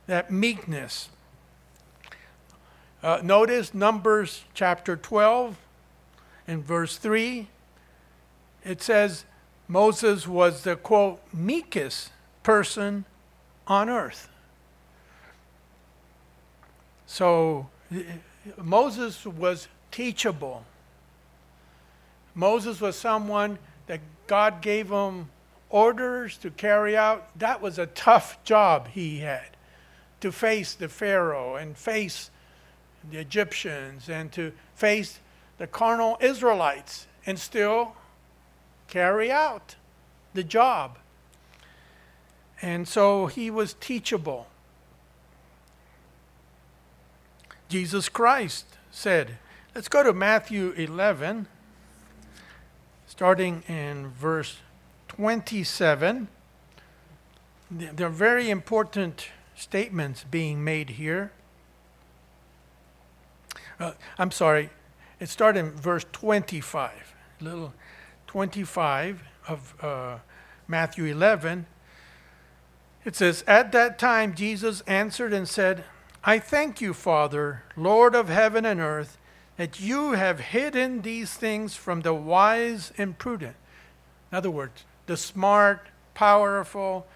that 0.07 0.31
meekness. 0.31 1.11
Uh, 3.03 3.21
notice 3.23 3.75
Numbers 3.75 4.45
chapter 4.55 4.97
12 4.97 5.59
in 6.49 6.63
verse 6.63 6.97
3. 6.97 7.49
It 8.65 8.81
says 8.81 9.27
Moses 9.69 10.27
was 10.27 10.63
the 10.63 10.77
quote, 10.77 11.21
meekest 11.33 12.11
person 12.43 13.05
on 13.67 13.89
earth. 13.89 14.29
So 17.07 17.69
Moses 18.57 19.25
was 19.25 19.69
teachable. 19.91 20.65
Moses 22.35 22.81
was 22.81 22.97
someone 22.97 23.59
that 23.87 24.01
God 24.27 24.61
gave 24.61 24.91
him 24.91 25.31
orders 25.71 26.37
to 26.39 26.51
carry 26.51 26.97
out, 26.97 27.29
that 27.39 27.61
was 27.61 27.79
a 27.79 27.87
tough 27.87 28.43
job 28.45 28.89
he 28.89 29.19
had 29.19 29.57
to 30.21 30.31
face 30.31 30.75
the 30.75 30.89
Pharaoh 30.89 31.57
and 31.57 31.77
face 31.77 32.31
the 33.11 33.19
Egyptians 33.19 34.09
and 34.09 34.31
to 34.33 34.53
face 34.75 35.19
the 35.59 35.67
carnal 35.67 36.17
Israelites 36.21 37.07
and 37.27 37.39
still 37.39 37.95
carry 38.95 39.29
out 39.29 39.75
the 40.35 40.45
job. 40.45 40.99
And 42.63 42.87
so 42.87 43.27
he 43.27 43.51
was 43.51 43.75
teachable. 43.81 44.47
Jesus 47.69 48.09
Christ 48.09 48.67
said, 48.93 49.39
let's 49.75 49.89
go 49.89 50.05
to 50.05 50.13
Matthew 50.13 50.71
11, 50.77 51.49
starting 53.09 53.65
in 53.67 54.11
verse 54.11 54.59
27. 55.09 56.29
There 57.73 58.07
are 58.07 58.11
very 58.11 58.49
important 58.49 59.27
statements 59.57 60.25
being 60.31 60.63
made 60.63 60.91
here. 60.91 61.33
Uh, 63.81 63.95
I'm 64.19 64.31
sorry, 64.31 64.71
it 65.19 65.29
started 65.29 65.59
in 65.59 65.71
verse 65.73 66.07
25, 66.13 66.93
little 67.41 67.75
25 68.35 69.23
of 69.47 69.75
uh, 69.81 70.19
Matthew 70.67 71.05
11. 71.05 71.67
It 73.05 73.15
says, 73.15 73.45
At 73.47 73.71
that 73.71 73.97
time 73.97 74.35
Jesus 74.35 74.81
answered 74.89 75.33
and 75.33 75.49
said, 75.49 75.85
I 76.25 76.41
thank 76.41 76.81
you, 76.81 76.95
Father, 76.95 77.63
Lord 77.77 78.17
of 78.17 78.29
heaven 78.29 78.67
and 78.67 78.81
earth, 78.81 79.19
that 79.57 79.79
you 79.79 80.15
have 80.15 80.41
hidden 80.41 81.03
these 81.03 81.35
things 81.35 81.77
from 81.77 82.01
the 82.01 82.13
wise 82.13 82.93
and 82.99 83.17
prudent. 83.17 83.55
In 84.33 84.39
other 84.39 84.51
words, 84.51 84.85
the 85.07 85.17
smart, 85.17 85.87
powerful, 86.15 87.07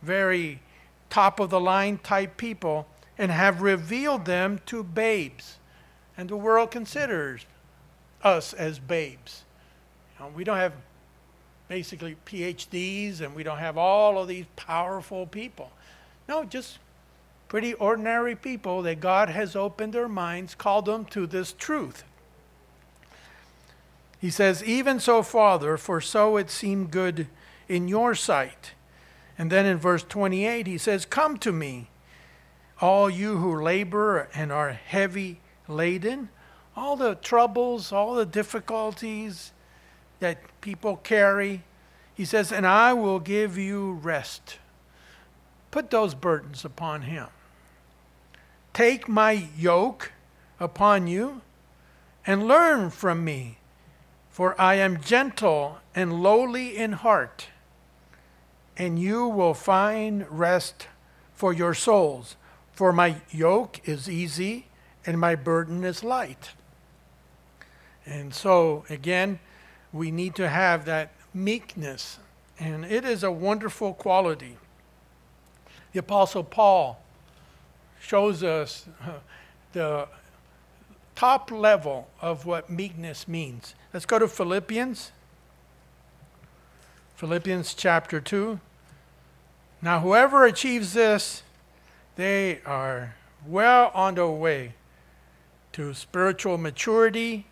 very 0.00 0.62
top 1.10 1.40
of 1.40 1.50
the 1.50 1.60
line 1.60 1.98
type 1.98 2.38
people 2.38 2.86
and 3.18 3.30
have 3.30 3.60
revealed 3.60 4.24
them 4.24 4.62
to 4.64 4.82
babes. 4.82 5.58
And 6.16 6.30
the 6.30 6.38
world 6.38 6.70
considers 6.70 7.44
us 8.22 8.54
as 8.54 8.78
babes. 8.78 9.42
You 10.18 10.26
know, 10.26 10.32
we 10.34 10.44
don't 10.44 10.56
have 10.56 10.72
basically 11.68 12.16
PhDs 12.26 13.20
and 13.20 13.34
we 13.34 13.42
don't 13.42 13.58
have 13.58 13.76
all 13.76 14.20
of 14.20 14.28
these 14.28 14.46
powerful 14.56 15.26
people. 15.26 15.70
No, 16.28 16.44
just 16.44 16.78
pretty 17.48 17.74
ordinary 17.74 18.34
people 18.34 18.82
that 18.82 19.00
God 19.00 19.28
has 19.28 19.54
opened 19.54 19.92
their 19.92 20.08
minds, 20.08 20.54
called 20.54 20.86
them 20.86 21.04
to 21.06 21.26
this 21.26 21.52
truth. 21.52 22.04
He 24.20 24.30
says, 24.30 24.64
Even 24.64 24.98
so, 24.98 25.22
Father, 25.22 25.76
for 25.76 26.00
so 26.00 26.36
it 26.36 26.50
seemed 26.50 26.90
good 26.90 27.28
in 27.68 27.88
your 27.88 28.14
sight. 28.14 28.72
And 29.38 29.52
then 29.52 29.66
in 29.66 29.76
verse 29.76 30.02
28, 30.02 30.66
he 30.66 30.78
says, 30.78 31.04
Come 31.04 31.36
to 31.38 31.52
me, 31.52 31.88
all 32.80 33.08
you 33.10 33.36
who 33.36 33.62
labor 33.62 34.28
and 34.34 34.50
are 34.50 34.72
heavy 34.72 35.40
laden, 35.68 36.30
all 36.74 36.96
the 36.96 37.14
troubles, 37.14 37.92
all 37.92 38.14
the 38.14 38.26
difficulties 38.26 39.52
that 40.20 40.38
people 40.60 40.96
carry. 40.96 41.62
He 42.14 42.24
says, 42.24 42.52
And 42.52 42.66
I 42.66 42.92
will 42.92 43.20
give 43.20 43.58
you 43.58 43.92
rest. 43.92 44.58
Put 45.70 45.90
those 45.90 46.14
burdens 46.14 46.64
upon 46.64 47.02
him. 47.02 47.28
Take 48.72 49.08
my 49.08 49.48
yoke 49.56 50.12
upon 50.58 51.06
you 51.06 51.40
and 52.26 52.46
learn 52.46 52.90
from 52.90 53.24
me 53.24 53.58
for 54.36 54.54
I 54.60 54.74
am 54.74 55.00
gentle 55.00 55.78
and 55.94 56.22
lowly 56.22 56.76
in 56.76 56.92
heart, 56.92 57.48
and 58.76 58.98
you 58.98 59.26
will 59.26 59.54
find 59.54 60.26
rest 60.30 60.88
for 61.32 61.54
your 61.54 61.72
souls. 61.72 62.36
For 62.70 62.92
my 62.92 63.22
yoke 63.30 63.80
is 63.88 64.10
easy 64.10 64.66
and 65.06 65.18
my 65.18 65.36
burden 65.36 65.84
is 65.84 66.04
light. 66.04 66.50
And 68.04 68.34
so, 68.34 68.84
again, 68.90 69.38
we 69.96 70.10
need 70.10 70.34
to 70.36 70.48
have 70.48 70.84
that 70.84 71.12
meekness, 71.32 72.18
and 72.58 72.84
it 72.84 73.04
is 73.04 73.22
a 73.22 73.30
wonderful 73.30 73.94
quality. 73.94 74.56
The 75.92 76.00
Apostle 76.00 76.44
Paul 76.44 77.00
shows 78.00 78.42
us 78.42 78.86
the 79.72 80.08
top 81.14 81.50
level 81.50 82.08
of 82.20 82.46
what 82.46 82.68
meekness 82.68 83.26
means. 83.26 83.74
Let's 83.92 84.06
go 84.06 84.18
to 84.18 84.28
Philippians. 84.28 85.12
Philippians 87.16 87.72
chapter 87.74 88.20
2. 88.20 88.60
Now, 89.80 90.00
whoever 90.00 90.44
achieves 90.44 90.92
this, 90.92 91.42
they 92.16 92.60
are 92.66 93.14
well 93.46 93.90
on 93.94 94.14
their 94.14 94.26
way 94.26 94.74
to 95.72 95.94
spiritual 95.94 96.58
maturity, 96.58 97.46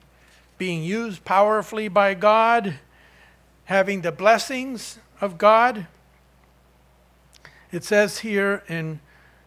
being 0.59 0.83
used 0.83 1.25
powerfully 1.25 1.88
by 1.88 2.14
God, 2.14 2.75
having 3.64 4.03
the 4.03 4.12
blessings 4.12 4.99
of 5.21 5.38
God. 5.38 5.87
It 7.73 7.85
says 7.85 8.19
here 8.19 8.62
in 8.69 9.01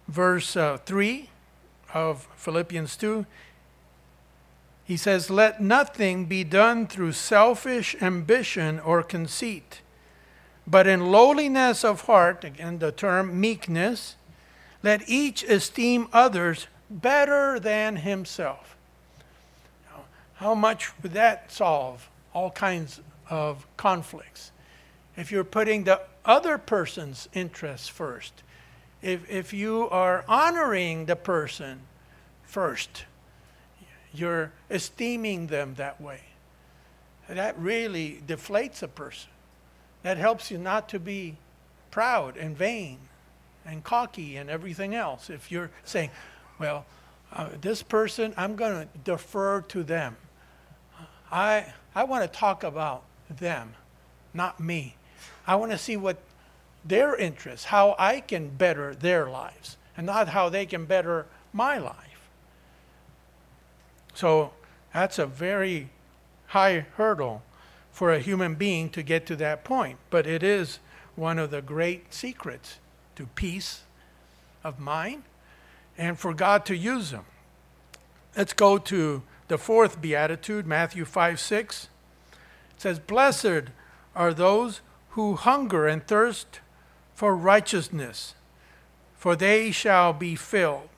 verse 0.07 0.55
uh, 0.55 0.77
3 0.77 1.29
of 1.93 2.27
Philippians 2.35 2.95
2 2.97 3.25
he 4.87 4.95
says, 4.95 5.29
Let 5.29 5.61
nothing 5.61 6.27
be 6.27 6.45
done 6.45 6.87
through 6.87 7.11
selfish 7.11 7.93
ambition 8.01 8.79
or 8.79 9.03
conceit, 9.03 9.81
but 10.65 10.87
in 10.87 11.11
lowliness 11.11 11.83
of 11.83 12.01
heart, 12.01 12.45
again 12.45 12.79
the 12.79 12.93
term 12.93 13.37
meekness, 13.37 14.15
let 14.81 15.01
each 15.09 15.43
esteem 15.43 16.07
others 16.13 16.67
better 16.89 17.59
than 17.59 17.97
himself. 17.97 18.76
How 20.37 20.53
much 20.53 20.91
would 21.01 21.13
that 21.13 21.51
solve 21.51 22.09
all 22.31 22.51
kinds 22.51 23.01
of 23.27 23.65
conflicts? 23.75 24.51
If 25.15 25.31
you're 25.31 25.43
putting 25.43 25.83
the 25.83 26.01
other 26.23 26.59
person's 26.59 27.27
interests 27.33 27.87
first, 27.87 28.43
if, 29.01 29.27
if 29.31 29.51
you 29.51 29.89
are 29.89 30.23
honoring 30.27 31.05
the 31.05 31.15
person 31.15 31.79
first, 32.43 33.05
you're 34.13 34.51
esteeming 34.69 35.47
them 35.47 35.73
that 35.75 35.99
way. 35.99 36.21
That 37.27 37.57
really 37.57 38.21
deflates 38.27 38.83
a 38.83 38.87
person. 38.87 39.31
That 40.03 40.17
helps 40.17 40.51
you 40.51 40.59
not 40.59 40.87
to 40.89 40.99
be 40.99 41.37
proud 41.89 42.37
and 42.37 42.55
vain 42.55 42.99
and 43.65 43.83
cocky 43.83 44.37
and 44.37 44.51
everything 44.51 44.93
else. 44.93 45.31
If 45.31 45.51
you're 45.51 45.71
saying, 45.83 46.11
well, 46.59 46.85
uh, 47.33 47.49
this 47.59 47.81
person, 47.81 48.35
I'm 48.37 48.55
going 48.55 48.87
to 48.87 48.97
defer 49.03 49.61
to 49.61 49.83
them. 49.83 50.15
I, 51.31 51.73
I 51.93 52.03
want 52.03 52.31
to 52.31 52.39
talk 52.39 52.63
about 52.63 53.03
them, 53.29 53.73
not 54.33 54.59
me. 54.59 54.95
I 55.45 55.55
want 55.55 55.71
to 55.71 55.77
see 55.77 55.97
what 55.97 56.17
their 56.85 57.15
interests, 57.15 57.65
how 57.65 57.95
I 57.99 58.21
can 58.21 58.49
better 58.49 58.95
their 58.95 59.29
lives, 59.29 59.77
and 59.95 60.05
not 60.05 60.29
how 60.29 60.49
they 60.49 60.65
can 60.65 60.85
better 60.85 61.25
my 61.53 61.77
life. 61.77 62.29
So 64.13 64.51
that's 64.93 65.19
a 65.19 65.25
very 65.25 65.89
high 66.47 66.85
hurdle 66.95 67.43
for 67.91 68.13
a 68.13 68.19
human 68.19 68.55
being 68.55 68.89
to 68.91 69.03
get 69.03 69.25
to 69.25 69.35
that 69.37 69.63
point. 69.63 69.97
But 70.09 70.25
it 70.25 70.43
is 70.43 70.79
one 71.15 71.39
of 71.39 71.51
the 71.51 71.61
great 71.61 72.13
secrets 72.13 72.77
to 73.15 73.25
peace 73.35 73.81
of 74.63 74.79
mind 74.79 75.23
and 75.97 76.17
for 76.17 76.33
God 76.33 76.65
to 76.65 76.75
use 76.75 77.11
them. 77.11 77.25
Let's 78.35 78.53
go 78.53 78.77
to 78.77 79.23
the 79.47 79.57
fourth 79.57 80.01
beatitude, 80.01 80.65
Matthew 80.67 81.05
5 81.05 81.39
6. 81.39 81.89
Says, 82.77 82.99
Blessed 82.99 83.71
are 84.15 84.33
those 84.33 84.81
who 85.11 85.35
hunger 85.35 85.87
and 85.87 86.05
thirst 86.05 86.59
for 87.15 87.35
righteousness, 87.35 88.35
for 89.15 89.35
they 89.35 89.71
shall 89.71 90.13
be 90.13 90.35
filled. 90.35 90.89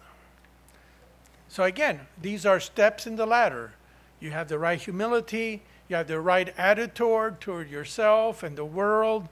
So 1.48 1.64
again, 1.64 2.02
these 2.22 2.46
are 2.46 2.60
steps 2.60 3.08
in 3.08 3.16
the 3.16 3.26
ladder. 3.26 3.74
You 4.20 4.32
have 4.32 4.50
the 4.50 4.60
right 4.60 4.80
humility, 4.80 5.64
you 5.88 5.96
have 5.96 6.08
the 6.08 6.20
right 6.20 6.54
attitude 6.58 7.40
toward 7.40 7.70
yourself 7.70 8.44
and 8.44 8.58
the 8.58 8.66
world, 8.66 9.30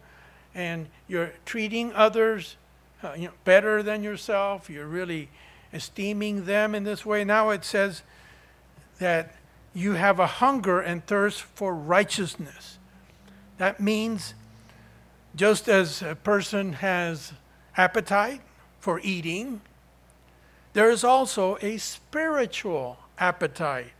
and 0.55 0.87
you're 1.07 1.33
treating 1.45 1.93
others 1.93 2.55
uh, 3.03 3.13
you 3.17 3.27
know, 3.27 3.33
better 3.43 3.83
than 3.83 4.01
yourself. 4.01 4.69
You're 4.69 4.87
really 4.87 5.29
esteeming 5.73 6.45
them 6.45 6.73
in 6.73 6.83
this 6.83 7.05
way. 7.05 7.23
Now 7.23 7.49
it 7.49 7.63
says 7.63 8.01
that 8.99 9.35
you 9.73 9.93
have 9.93 10.19
a 10.19 10.27
hunger 10.27 10.79
and 10.79 11.05
thirst 11.05 11.41
for 11.41 11.73
righteousness. 11.73 12.77
That 13.57 13.79
means 13.79 14.33
just 15.35 15.67
as 15.67 16.01
a 16.01 16.15
person 16.15 16.73
has 16.73 17.33
appetite 17.75 18.41
for 18.79 18.99
eating, 19.01 19.61
there 20.73 20.89
is 20.89 21.03
also 21.03 21.57
a 21.61 21.77
spiritual 21.77 22.97
appetite 23.19 23.93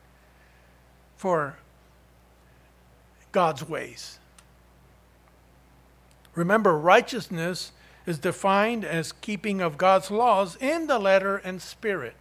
for 1.16 1.58
God's 3.32 3.68
ways. 3.68 4.20
Remember, 6.36 6.78
righteousness 6.78 7.72
is 8.06 8.20
defined 8.20 8.86
as 8.86 9.12
keeping 9.12 9.60
of 9.60 9.78
God's 9.78 10.10
laws 10.10 10.56
in 10.56 10.88
the 10.88 11.00
letter 11.00 11.38
and 11.38 11.62
spirit. 11.62 12.16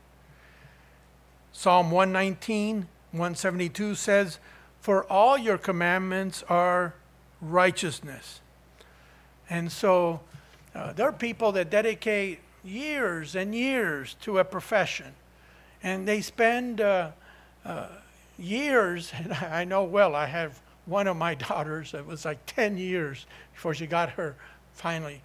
Psalm 1.59 1.91
119, 1.91 2.87
172 3.13 3.95
says, 3.95 4.39
For 4.79 5.05
all 5.05 5.39
your 5.39 5.57
commandments 5.57 6.45
are 6.51 6.93
righteousness. 7.41 8.43
And 9.49 9.73
so 9.73 10.21
uh, 10.75 10.93
there 10.93 11.09
are 11.09 11.13
people 11.13 11.53
that 11.53 11.71
dedicate 11.71 12.41
years 12.63 13.35
and 13.35 13.55
years 13.55 14.17
to 14.21 14.39
a 14.39 14.45
profession. 14.45 15.15
And 15.83 16.07
they 16.07 16.21
spend 16.21 16.83
uh, 16.83 17.13
uh, 17.65 17.87
years, 18.39 19.11
and 19.15 19.33
I 19.33 19.65
know 19.65 19.83
well, 19.83 20.15
I 20.15 20.27
have 20.27 20.61
one 20.85 21.07
of 21.07 21.17
my 21.17 21.35
daughters, 21.49 21.95
it 21.95 22.05
was 22.05 22.27
like 22.27 22.45
10 22.45 22.77
years 22.77 23.25
before 23.55 23.73
she 23.73 23.87
got 23.87 24.11
her, 24.11 24.37
finally, 24.75 25.23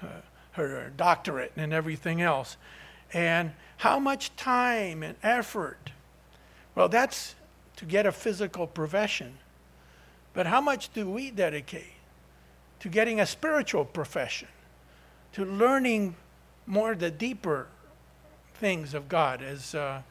uh, 0.00 0.06
her 0.52 0.92
doctorate 0.96 1.50
and 1.56 1.72
everything 1.72 2.22
else. 2.22 2.58
And 3.12 3.52
how 3.78 3.98
much 3.98 4.34
time 4.36 5.02
and 5.02 5.16
effort? 5.22 5.90
Well, 6.74 6.88
that's 6.88 7.34
to 7.76 7.84
get 7.84 8.06
a 8.06 8.12
physical 8.12 8.66
profession. 8.66 9.38
But 10.32 10.46
how 10.46 10.60
much 10.60 10.92
do 10.92 11.08
we 11.08 11.30
dedicate 11.30 11.92
to 12.80 12.88
getting 12.88 13.20
a 13.20 13.26
spiritual 13.26 13.84
profession, 13.84 14.48
to 15.32 15.44
learning 15.44 16.16
more 16.66 16.94
the 16.94 17.10
deeper 17.10 17.68
things 18.54 18.94
of 18.94 19.08
God, 19.08 19.42
as 19.42 19.74
uh, 19.74 20.02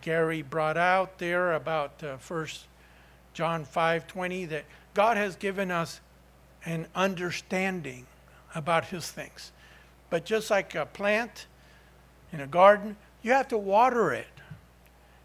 Gary 0.00 0.42
brought 0.42 0.76
out 0.76 1.18
there 1.18 1.54
about 1.54 2.02
uh, 2.02 2.16
First 2.18 2.66
John 3.32 3.64
five 3.64 4.06
twenty, 4.06 4.44
that 4.46 4.64
God 4.94 5.16
has 5.16 5.36
given 5.36 5.70
us 5.70 6.00
an 6.64 6.86
understanding 6.94 8.06
about 8.54 8.84
His 8.86 9.10
things. 9.10 9.52
But 10.10 10.24
just 10.24 10.50
like 10.50 10.74
a 10.74 10.86
plant 10.86 11.46
in 12.32 12.40
a 12.40 12.46
garden, 12.46 12.96
you 13.22 13.32
have 13.32 13.48
to 13.48 13.58
water 13.58 14.12
it. 14.12 14.26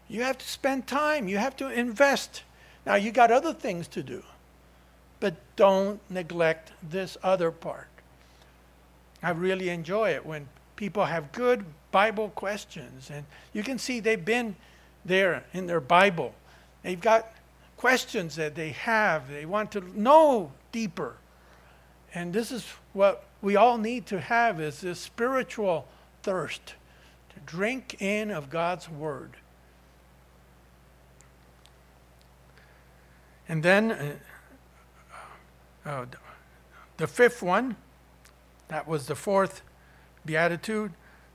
You 0.08 0.22
have 0.22 0.38
to 0.38 0.46
spend 0.46 0.86
time. 0.86 1.28
You 1.28 1.38
have 1.38 1.56
to 1.56 1.68
invest. 1.68 2.42
Now 2.84 2.94
you 2.94 3.10
got 3.10 3.30
other 3.30 3.52
things 3.52 3.88
to 3.88 4.02
do, 4.02 4.22
but 5.18 5.34
don't 5.56 6.00
neglect 6.10 6.72
this 6.82 7.16
other 7.22 7.50
part. 7.50 7.88
I 9.22 9.30
really 9.30 9.70
enjoy 9.70 10.10
it 10.10 10.24
when 10.24 10.48
people 10.76 11.06
have 11.06 11.32
good 11.32 11.64
Bible 11.90 12.28
questions. 12.30 13.10
And 13.10 13.24
you 13.52 13.62
can 13.62 13.78
see 13.78 13.98
they've 13.98 14.24
been 14.24 14.54
there 15.04 15.44
in 15.52 15.66
their 15.66 15.80
Bible. 15.80 16.34
They've 16.82 17.00
got 17.00 17.32
questions 17.76 18.36
that 18.36 18.54
they 18.54 18.70
have, 18.70 19.28
they 19.28 19.44
want 19.44 19.72
to 19.72 20.00
know 20.00 20.52
deeper. 20.72 21.16
And 22.14 22.32
this 22.32 22.50
is 22.50 22.64
what 22.92 23.24
we 23.42 23.56
all 23.56 23.76
need 23.76 24.06
to 24.06 24.20
have 24.20 24.60
is 24.60 24.80
this 24.80 25.00
spiritual 25.00 25.86
thirst 26.22 26.74
drink 27.44 28.00
in 28.00 28.30
of 28.30 28.50
God's 28.50 28.88
word. 28.88 29.36
And 33.48 33.62
then 33.62 34.18
uh, 35.84 35.88
uh, 35.88 36.06
the 36.96 37.06
fifth 37.06 37.42
one 37.42 37.76
that 38.68 38.88
was 38.88 39.06
the 39.06 39.14
fourth 39.14 39.62
beatitude 40.24 40.92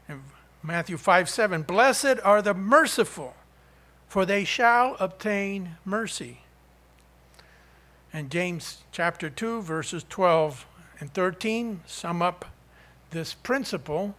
in 0.09 0.21
Matthew 0.63 0.97
5 0.97 1.29
7. 1.29 1.63
Blessed 1.63 2.19
are 2.23 2.41
the 2.41 2.53
merciful, 2.53 3.35
for 4.07 4.25
they 4.25 4.43
shall 4.43 4.97
obtain 4.99 5.77
mercy. 5.85 6.41
And 8.13 8.29
James 8.29 8.83
chapter 8.91 9.29
2, 9.29 9.61
verses 9.61 10.05
12 10.09 10.65
and 10.99 11.13
13 11.13 11.81
sum 11.85 12.21
up 12.21 12.45
this 13.11 13.33
principle. 13.33 14.15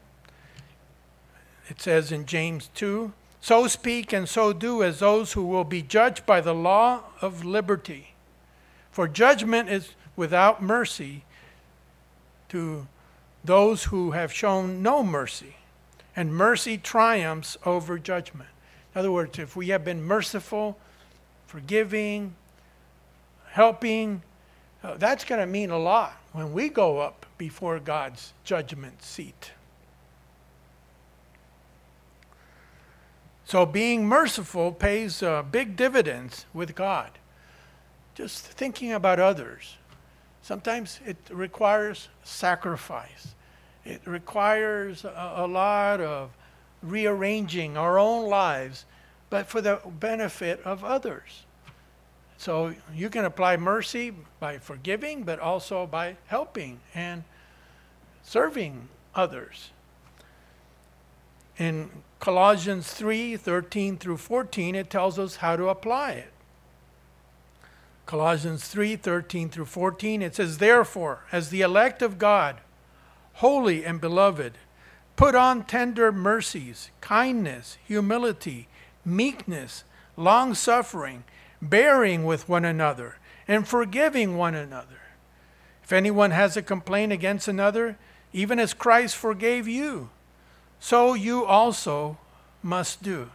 It 1.72 1.80
says 1.80 2.12
in 2.12 2.26
James 2.26 2.68
2 2.74 3.14
So 3.40 3.66
speak 3.66 4.12
and 4.12 4.28
so 4.28 4.52
do 4.52 4.82
as 4.82 4.98
those 4.98 5.32
who 5.32 5.46
will 5.46 5.64
be 5.64 5.80
judged 5.80 6.26
by 6.26 6.42
the 6.42 6.54
law 6.54 7.04
of 7.22 7.46
liberty. 7.46 8.12
For 8.90 9.08
judgment 9.08 9.70
is 9.70 9.94
without 10.14 10.62
mercy 10.62 11.24
to 12.50 12.86
those 13.42 13.84
who 13.84 14.10
have 14.10 14.34
shown 14.34 14.82
no 14.82 15.02
mercy, 15.02 15.56
and 16.14 16.34
mercy 16.34 16.76
triumphs 16.76 17.56
over 17.64 17.98
judgment. 17.98 18.50
In 18.94 18.98
other 18.98 19.10
words, 19.10 19.38
if 19.38 19.56
we 19.56 19.68
have 19.68 19.82
been 19.82 20.02
merciful, 20.02 20.78
forgiving, 21.46 22.34
helping, 23.52 24.20
uh, 24.84 24.98
that's 24.98 25.24
going 25.24 25.40
to 25.40 25.46
mean 25.46 25.70
a 25.70 25.78
lot 25.78 26.20
when 26.32 26.52
we 26.52 26.68
go 26.68 26.98
up 26.98 27.24
before 27.38 27.80
God's 27.80 28.34
judgment 28.44 29.02
seat. 29.02 29.52
So 33.52 33.66
being 33.66 34.06
merciful 34.06 34.72
pays 34.72 35.22
uh, 35.22 35.42
big 35.42 35.76
dividends 35.76 36.46
with 36.54 36.74
God. 36.74 37.10
Just 38.14 38.46
thinking 38.46 38.94
about 38.94 39.20
others. 39.20 39.76
Sometimes 40.40 41.00
it 41.04 41.18
requires 41.30 42.08
sacrifice. 42.22 43.34
It 43.84 44.00
requires 44.06 45.04
a, 45.04 45.34
a 45.36 45.46
lot 45.46 46.00
of 46.00 46.30
rearranging 46.82 47.76
our 47.76 47.98
own 47.98 48.30
lives, 48.30 48.86
but 49.28 49.46
for 49.46 49.60
the 49.60 49.80
benefit 50.00 50.62
of 50.64 50.82
others. 50.82 51.42
So 52.38 52.74
you 52.94 53.10
can 53.10 53.26
apply 53.26 53.58
mercy 53.58 54.14
by 54.40 54.56
forgiving, 54.56 55.24
but 55.24 55.38
also 55.38 55.86
by 55.86 56.16
helping 56.24 56.80
and 56.94 57.22
serving 58.22 58.88
others. 59.14 59.72
In 61.62 61.90
Colossians 62.18 62.92
3 62.92 63.36
13 63.36 63.96
through 63.96 64.16
14, 64.16 64.74
it 64.74 64.90
tells 64.90 65.16
us 65.16 65.36
how 65.36 65.54
to 65.54 65.68
apply 65.68 66.10
it. 66.10 66.32
Colossians 68.04 68.66
3 68.66 68.96
13 68.96 69.48
through 69.48 69.66
14, 69.66 70.22
it 70.22 70.34
says, 70.34 70.58
Therefore, 70.58 71.20
as 71.30 71.50
the 71.50 71.60
elect 71.60 72.02
of 72.02 72.18
God, 72.18 72.56
holy 73.34 73.84
and 73.84 74.00
beloved, 74.00 74.58
put 75.14 75.36
on 75.36 75.62
tender 75.62 76.10
mercies, 76.10 76.90
kindness, 77.00 77.78
humility, 77.86 78.66
meekness, 79.04 79.84
long 80.16 80.54
suffering, 80.54 81.22
bearing 81.60 82.24
with 82.24 82.48
one 82.48 82.64
another, 82.64 83.18
and 83.46 83.68
forgiving 83.68 84.36
one 84.36 84.56
another. 84.56 85.00
If 85.84 85.92
anyone 85.92 86.32
has 86.32 86.56
a 86.56 86.62
complaint 86.62 87.12
against 87.12 87.46
another, 87.46 87.98
even 88.32 88.58
as 88.58 88.74
Christ 88.74 89.14
forgave 89.14 89.68
you, 89.68 90.10
so 90.82 91.14
you 91.14 91.44
also 91.44 92.18
must 92.60 93.04
do. 93.04 93.30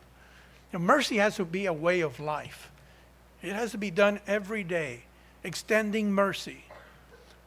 Now, 0.74 0.80
mercy 0.80 1.16
has 1.16 1.38
to 1.38 1.46
be 1.46 1.66
a 1.66 1.72
way 1.72 2.02
of 2.02 2.20
life. 2.20 2.70
It 3.42 3.54
has 3.54 3.72
to 3.72 3.78
be 3.78 3.90
done 3.90 4.20
every 4.28 4.66
day, 4.66 5.04
extending 5.46 6.12
mercy. 6.12 6.66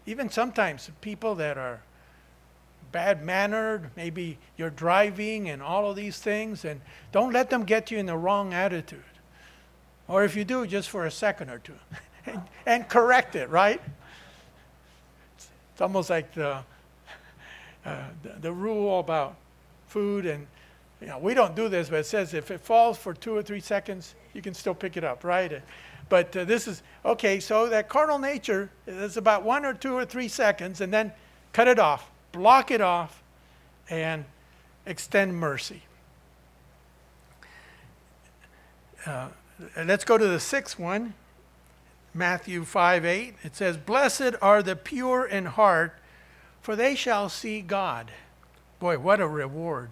Even 0.07 0.31
sometimes 0.31 0.91
people 1.03 1.35
that 1.35 1.59
are 1.59 1.83
bad 2.93 3.23
mannered, 3.23 3.91
maybe 3.95 4.39
you're 4.57 4.71
driving 4.71 5.51
and 5.51 5.61
all 5.61 5.91
of 5.91 5.97
these 5.97 6.19
things, 6.19 6.65
and 6.65 6.81
don't 7.13 7.35
let 7.35 7.51
them 7.51 7.65
get 7.65 7.91
you 7.91 7.99
in 7.99 8.07
the 8.07 8.17
wrong 8.17 8.55
attitude. 8.55 9.05
Or 10.09 10.25
if 10.25 10.35
you 10.35 10.47
do, 10.47 10.67
just 10.67 10.89
for 10.89 11.05
a 11.05 11.11
second 11.11 11.51
or 11.51 11.59
two, 11.59 11.75
and, 12.25 12.41
and 12.65 12.89
correct 12.89 13.37
it, 13.37 13.51
right? 13.51 13.83
It's, 15.37 15.83
almost 15.83 16.09
like 16.09 16.33
the, 16.33 16.63
uh, 17.85 18.05
the, 18.23 18.29
the 18.41 18.53
rule 18.53 18.99
about 18.99 19.37
food 19.91 20.27
and 20.27 20.47
you 21.01 21.07
know, 21.07 21.19
we 21.19 21.33
don't 21.33 21.57
do 21.57 21.69
this, 21.69 21.89
but 21.89 22.01
it 22.01 22.07
says 22.07 22.35
if 22.35 22.51
it 22.51 22.61
falls 22.61 22.99
for 22.99 23.15
two 23.15 23.35
or 23.35 23.43
three 23.43 23.61
seconds, 23.61 24.15
you 24.35 24.43
can 24.43 24.53
still 24.53 24.75
pick 24.75 24.97
it 24.97 25.05
up, 25.05 25.25
right? 25.25 25.63
But 26.11 26.37
uh, 26.37 26.45
this 26.45 26.69
is 26.69 26.83
okay. 27.05 27.41
So 27.41 27.69
that 27.69 27.89
carnal 27.89 28.19
nature 28.19 28.71
is 28.87 29.17
about 29.17 29.43
one 29.43 29.65
or 29.65 29.73
two 29.73 29.95
or 29.95 30.05
three 30.05 30.29
seconds, 30.29 30.81
and 30.81 30.93
then 30.93 31.13
cut 31.53 31.69
it 31.69 31.79
off, 31.79 32.11
block 32.33 32.71
it 32.71 32.83
off, 32.83 33.23
and 33.89 34.25
extend 34.85 35.35
mercy. 35.35 35.83
Uh, 39.07 39.29
let's 39.77 40.05
go 40.05 40.19
to 40.19 40.27
the 40.27 40.41
sixth 40.41 40.79
one, 40.79 41.15
Matthew 42.13 42.65
5 42.65 43.07
8. 43.07 43.35
It 43.43 43.57
says, 43.57 43.79
Blessed 43.79 44.35
are 44.43 44.63
the 44.63 44.77
pure 44.77 45.25
in 45.25 45.47
heart, 45.47 45.95
for 46.61 46.77
they 46.77 46.95
shall 46.95 47.31
see 47.31 47.63
God. 47.63 48.11
Boy, 48.81 48.99
what 48.99 49.21
a 49.21 49.29
reward. 49.29 49.91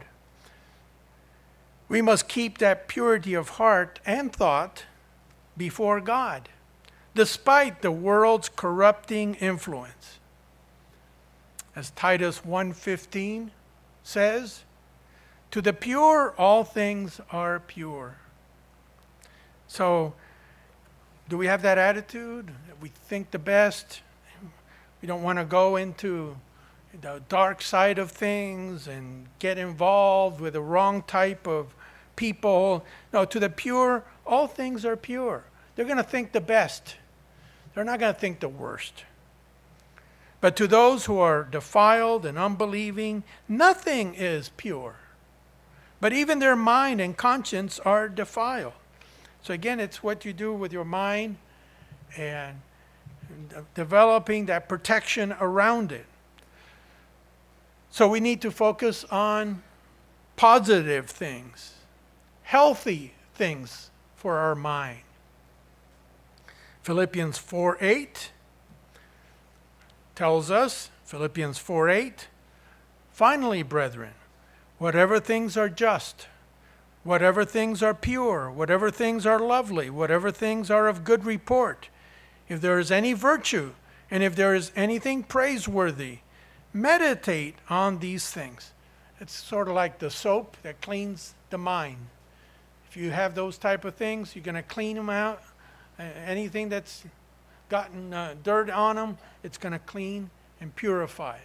We 1.88 2.02
must 2.02 2.26
keep 2.26 2.58
that 2.58 2.88
purity 2.88 3.34
of 3.34 3.50
heart 3.50 4.00
and 4.04 4.32
thought 4.32 4.84
before 5.56 6.00
God, 6.00 6.48
despite 7.14 7.82
the 7.82 7.90
world's 7.90 8.48
corrupting 8.48 9.34
influence. 9.36 10.18
As 11.76 11.90
Titus 11.90 12.44
1:15 12.44 13.50
says, 14.02 14.64
"To 15.50 15.60
the 15.60 15.72
pure 15.74 16.34
all 16.38 16.64
things 16.64 17.20
are 17.30 17.60
pure." 17.60 18.16
So, 19.66 20.14
do 21.28 21.36
we 21.36 21.46
have 21.46 21.60
that 21.60 21.76
attitude? 21.76 22.54
We 22.80 22.88
think 22.88 23.32
the 23.32 23.38
best. 23.38 24.02
We 25.02 25.06
don't 25.06 25.22
want 25.22 25.38
to 25.38 25.44
go 25.44 25.76
into 25.76 26.38
the 27.00 27.22
dark 27.28 27.62
side 27.62 27.98
of 27.98 28.10
things 28.10 28.88
and 28.88 29.26
get 29.38 29.58
involved 29.58 30.40
with 30.40 30.54
the 30.54 30.60
wrong 30.60 31.02
type 31.02 31.46
of 31.46 31.74
people. 32.16 32.84
No, 33.12 33.24
to 33.24 33.38
the 33.38 33.48
pure, 33.48 34.04
all 34.26 34.46
things 34.46 34.84
are 34.84 34.96
pure. 34.96 35.44
They're 35.76 35.84
going 35.84 35.98
to 35.98 36.02
think 36.02 36.32
the 36.32 36.40
best, 36.40 36.96
they're 37.74 37.84
not 37.84 38.00
going 38.00 38.12
to 38.12 38.20
think 38.20 38.40
the 38.40 38.48
worst. 38.48 39.04
But 40.40 40.56
to 40.56 40.66
those 40.66 41.06
who 41.06 41.18
are 41.18 41.42
defiled 41.44 42.24
and 42.24 42.38
unbelieving, 42.38 43.24
nothing 43.48 44.14
is 44.14 44.50
pure. 44.56 44.96
But 46.00 46.12
even 46.12 46.38
their 46.38 46.54
mind 46.54 47.00
and 47.00 47.16
conscience 47.16 47.80
are 47.80 48.08
defiled. 48.08 48.74
So 49.42 49.52
again, 49.52 49.80
it's 49.80 50.02
what 50.02 50.24
you 50.24 50.32
do 50.32 50.52
with 50.52 50.72
your 50.72 50.84
mind 50.84 51.36
and 52.16 52.60
developing 53.74 54.46
that 54.46 54.68
protection 54.68 55.34
around 55.40 55.90
it. 55.90 56.06
So 57.90 58.08
we 58.08 58.20
need 58.20 58.40
to 58.42 58.50
focus 58.50 59.04
on 59.10 59.62
positive 60.36 61.06
things, 61.06 61.74
healthy 62.42 63.14
things 63.34 63.90
for 64.14 64.38
our 64.38 64.54
mind. 64.54 65.00
Philippians 66.82 67.38
4 67.38 67.78
8 67.80 68.30
tells 70.14 70.50
us, 70.50 70.90
Philippians 71.04 71.58
4 71.58 71.88
8, 71.88 72.28
finally, 73.10 73.62
brethren, 73.62 74.14
whatever 74.78 75.20
things 75.20 75.56
are 75.56 75.68
just, 75.68 76.28
whatever 77.04 77.44
things 77.44 77.82
are 77.82 77.94
pure, 77.94 78.50
whatever 78.50 78.90
things 78.90 79.26
are 79.26 79.38
lovely, 79.38 79.90
whatever 79.90 80.30
things 80.30 80.70
are 80.70 80.88
of 80.88 81.04
good 81.04 81.24
report, 81.24 81.88
if 82.48 82.60
there 82.60 82.78
is 82.78 82.90
any 82.90 83.12
virtue, 83.12 83.72
and 84.10 84.22
if 84.22 84.34
there 84.34 84.54
is 84.54 84.72
anything 84.74 85.22
praiseworthy, 85.22 86.18
meditate 86.72 87.56
on 87.68 87.98
these 87.98 88.30
things. 88.30 88.72
It's 89.20 89.32
sort 89.32 89.68
of 89.68 89.74
like 89.74 89.98
the 89.98 90.10
soap 90.10 90.56
that 90.62 90.80
cleans 90.80 91.34
the 91.50 91.58
mind. 91.58 92.06
If 92.88 92.96
you 92.96 93.10
have 93.10 93.34
those 93.34 93.58
type 93.58 93.84
of 93.84 93.94
things, 93.94 94.34
you're 94.34 94.44
going 94.44 94.54
to 94.54 94.62
clean 94.62 94.96
them 94.96 95.10
out. 95.10 95.42
Anything 95.98 96.68
that's 96.68 97.04
gotten 97.68 98.14
uh, 98.14 98.34
dirt 98.42 98.70
on 98.70 98.96
them, 98.96 99.18
it's 99.42 99.58
going 99.58 99.72
to 99.72 99.78
clean 99.80 100.30
and 100.60 100.74
purify 100.74 101.36
it. 101.36 101.42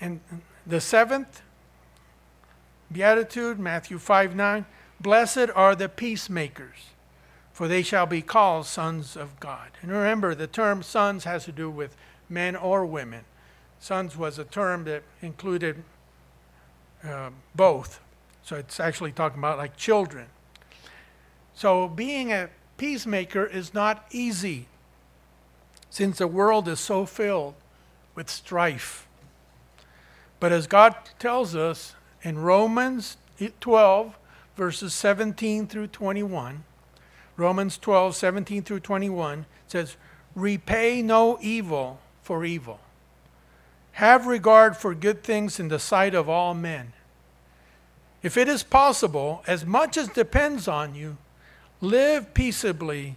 And 0.00 0.20
the 0.66 0.80
seventh 0.80 1.42
beatitude, 2.90 3.58
Matthew 3.58 3.98
5 3.98 4.34
9, 4.34 4.66
blessed 5.00 5.50
are 5.54 5.74
the 5.76 5.88
peacemakers, 5.88 6.90
for 7.52 7.68
they 7.68 7.82
shall 7.82 8.06
be 8.06 8.22
called 8.22 8.66
sons 8.66 9.16
of 9.16 9.38
God. 9.38 9.70
And 9.80 9.90
remember, 9.90 10.34
the 10.34 10.46
term 10.46 10.82
sons 10.82 11.24
has 11.24 11.44
to 11.44 11.52
do 11.52 11.70
with 11.70 11.96
men 12.32 12.56
or 12.56 12.84
women. 12.86 13.24
Sons 13.78 14.16
was 14.16 14.38
a 14.38 14.44
term 14.44 14.84
that 14.84 15.02
included 15.20 15.82
uh, 17.04 17.30
both. 17.54 18.00
So 18.42 18.56
it's 18.56 18.80
actually 18.80 19.12
talking 19.12 19.38
about 19.38 19.58
like 19.58 19.76
children. 19.76 20.26
So 21.54 21.88
being 21.88 22.32
a 22.32 22.48
peacemaker 22.76 23.44
is 23.44 23.74
not 23.74 24.06
easy 24.10 24.66
since 25.90 26.18
the 26.18 26.26
world 26.26 26.68
is 26.68 26.80
so 26.80 27.04
filled 27.04 27.54
with 28.14 28.30
strife. 28.30 29.06
But 30.40 30.52
as 30.52 30.66
God 30.66 30.96
tells 31.18 31.54
us 31.54 31.94
in 32.22 32.38
Romans 32.38 33.16
12, 33.60 34.16
verses 34.56 34.94
17 34.94 35.66
through 35.66 35.88
21, 35.88 36.64
Romans 37.36 37.78
12, 37.78 38.16
17 38.16 38.62
through 38.62 38.80
21 38.80 39.46
says, 39.66 39.96
Repay 40.34 41.02
no 41.02 41.38
evil 41.40 42.00
for 42.22 42.44
evil. 42.44 42.80
Have 43.92 44.26
regard 44.26 44.76
for 44.76 44.94
good 44.94 45.22
things 45.22 45.60
in 45.60 45.68
the 45.68 45.78
sight 45.78 46.14
of 46.14 46.28
all 46.28 46.54
men. 46.54 46.92
If 48.22 48.36
it 48.36 48.48
is 48.48 48.62
possible, 48.62 49.42
as 49.46 49.66
much 49.66 49.96
as 49.96 50.08
depends 50.08 50.68
on 50.68 50.94
you, 50.94 51.18
live 51.80 52.32
peaceably 52.32 53.16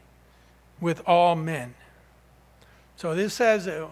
with 0.81 1.01
all 1.07 1.35
men. 1.35 1.75
So 2.97 3.13
this 3.13 3.33
says, 3.33 3.67
uh, 3.67 3.87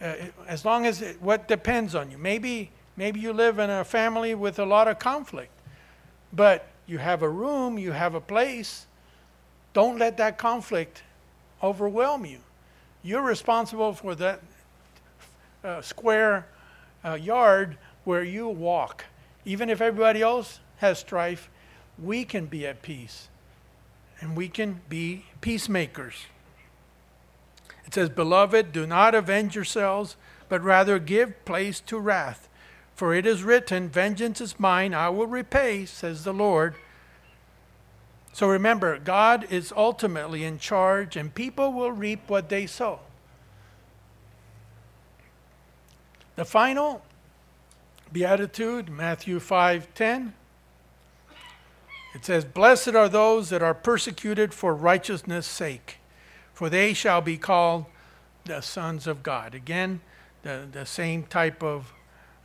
uh, 0.00 0.14
as 0.46 0.64
long 0.64 0.86
as 0.86 1.02
it, 1.02 1.20
what 1.20 1.48
depends 1.48 1.94
on 1.94 2.10
you. 2.10 2.18
Maybe, 2.18 2.70
maybe 2.96 3.20
you 3.20 3.32
live 3.32 3.58
in 3.58 3.70
a 3.70 3.84
family 3.84 4.34
with 4.34 4.58
a 4.58 4.64
lot 4.64 4.86
of 4.86 4.98
conflict, 4.98 5.50
but 6.32 6.68
you 6.86 6.98
have 6.98 7.22
a 7.22 7.28
room, 7.28 7.78
you 7.78 7.92
have 7.92 8.14
a 8.14 8.20
place. 8.20 8.86
Don't 9.72 9.98
let 9.98 10.16
that 10.18 10.38
conflict 10.38 11.02
overwhelm 11.62 12.24
you. 12.24 12.38
You're 13.04 13.22
responsible 13.22 13.92
for 13.92 14.14
that 14.14 14.40
uh, 15.62 15.82
square 15.82 16.46
uh, 17.04 17.14
yard 17.14 17.76
where 18.04 18.24
you 18.24 18.48
walk. 18.48 19.04
Even 19.44 19.68
if 19.68 19.82
everybody 19.82 20.22
else 20.22 20.60
has 20.78 20.98
strife, 20.98 21.50
we 22.02 22.24
can 22.24 22.46
be 22.46 22.66
at 22.66 22.80
peace 22.80 23.28
and 24.20 24.34
we 24.34 24.48
can 24.48 24.80
be 24.88 25.26
peacemakers. 25.42 26.14
It 27.84 27.92
says, 27.92 28.08
Beloved, 28.08 28.72
do 28.72 28.86
not 28.86 29.14
avenge 29.14 29.54
yourselves, 29.54 30.16
but 30.48 30.62
rather 30.62 30.98
give 30.98 31.44
place 31.44 31.80
to 31.80 31.98
wrath. 31.98 32.48
For 32.94 33.14
it 33.14 33.26
is 33.26 33.42
written, 33.42 33.90
Vengeance 33.90 34.40
is 34.40 34.58
mine, 34.58 34.94
I 34.94 35.10
will 35.10 35.26
repay, 35.26 35.84
says 35.84 36.24
the 36.24 36.32
Lord. 36.32 36.74
So 38.34 38.48
remember, 38.48 38.98
God 38.98 39.46
is 39.48 39.72
ultimately 39.76 40.42
in 40.42 40.58
charge, 40.58 41.14
and 41.14 41.32
people 41.32 41.72
will 41.72 41.92
reap 41.92 42.28
what 42.28 42.48
they 42.48 42.66
sow. 42.66 42.98
The 46.34 46.44
final 46.44 47.02
beatitude, 48.12 48.88
Matthew 48.88 49.38
5:10. 49.38 50.34
It 52.12 52.24
says, 52.24 52.44
"Blessed 52.44 52.96
are 52.96 53.08
those 53.08 53.50
that 53.50 53.62
are 53.62 53.72
persecuted 53.72 54.52
for 54.52 54.74
righteousness' 54.74 55.46
sake, 55.46 56.00
for 56.52 56.68
they 56.68 56.92
shall 56.92 57.20
be 57.20 57.38
called 57.38 57.86
the 58.46 58.62
sons 58.62 59.06
of 59.06 59.22
God." 59.22 59.54
Again, 59.54 60.00
the, 60.42 60.66
the 60.72 60.86
same 60.86 61.22
type 61.22 61.62
of 61.62 61.92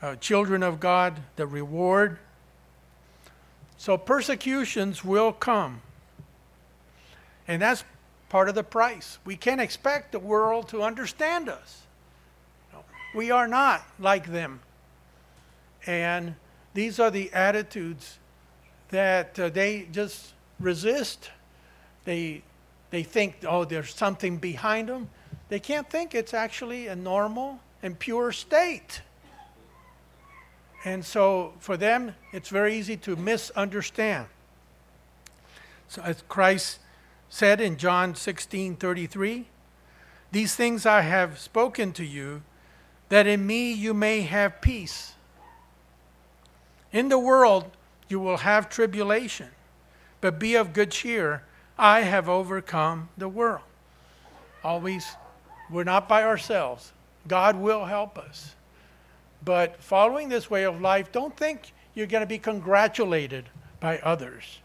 uh, 0.04 0.18
children 0.18 0.62
of 0.62 0.80
God, 0.80 1.24
the 1.36 1.48
reward 1.48 2.20
so 3.80 3.97
persecutions 3.97 5.05
will 5.05 5.32
come. 5.32 5.82
And 7.47 7.61
that's 7.61 7.86
part 8.27 8.49
of 8.49 8.53
the 8.53 8.63
price. 8.63 9.17
We 9.23 9.38
can't 9.38 9.61
expect 9.61 10.11
the 10.11 10.19
world 10.19 10.67
to 10.69 10.84
understand 10.84 11.47
us. 11.47 11.84
We 13.15 13.32
are 13.32 13.47
not 13.47 13.82
like 13.97 14.27
them. 14.27 14.59
And 15.88 16.36
these 16.73 16.99
are 16.99 17.09
the 17.09 17.32
attitudes 17.32 18.19
that 18.89 19.39
uh, 19.39 19.47
they 19.47 19.88
just 19.93 20.34
resist. 20.59 21.32
They, 22.03 22.43
they 22.91 23.03
think, 23.03 23.38
oh, 23.47 23.63
there's 23.63 23.95
something 23.95 24.38
behind 24.38 24.89
them. 24.89 25.09
They 25.47 25.61
can't 25.61 25.89
think 25.89 26.13
it's 26.13 26.34
actually 26.34 26.88
a 26.88 26.97
normal 26.97 27.61
and 27.82 27.97
pure 27.97 28.34
state. 28.34 29.01
And 30.86 31.03
so 31.03 31.53
for 31.59 31.75
them, 31.75 32.15
it's 32.32 32.49
very 32.49 32.75
easy 32.75 32.95
to 32.97 33.15
misunderstand. 33.15 34.27
So 35.88 36.01
as 36.03 36.23
Christ 36.30 36.80
said 37.30 37.59
in 37.59 37.77
John 37.77 38.15
16 38.15 38.75
33, 38.75 39.45
these 40.32 40.55
things 40.55 40.86
I 40.86 41.01
have 41.01 41.39
spoken 41.39 41.91
to 41.93 42.05
you, 42.05 42.43
that 43.09 43.27
in 43.27 43.45
me 43.45 43.73
you 43.73 43.93
may 43.93 44.21
have 44.21 44.61
peace. 44.61 45.13
In 46.91 47.09
the 47.09 47.19
world 47.19 47.65
you 48.07 48.19
will 48.19 48.38
have 48.38 48.69
tribulation, 48.69 49.49
but 50.21 50.39
be 50.39 50.55
of 50.55 50.73
good 50.73 50.91
cheer. 50.91 51.43
I 51.77 52.01
have 52.01 52.27
overcome 52.30 53.09
the 53.17 53.30
world. 53.30 53.63
Always, 54.63 55.07
we're 55.69 55.84
not 55.84 56.09
by 56.09 56.23
ourselves. 56.23 56.91
God 57.27 57.55
will 57.55 57.86
help 57.86 58.17
us. 58.17 58.55
But 59.44 59.82
following 59.82 60.30
this 60.30 60.50
way 60.50 60.64
of 60.64 60.82
life, 60.82 61.12
don't 61.12 61.36
think 61.36 61.74
you're 61.94 62.08
going 62.08 62.22
to 62.22 62.28
be 62.28 62.40
congratulated 62.40 63.46
by 63.80 64.00
others. 64.00 64.60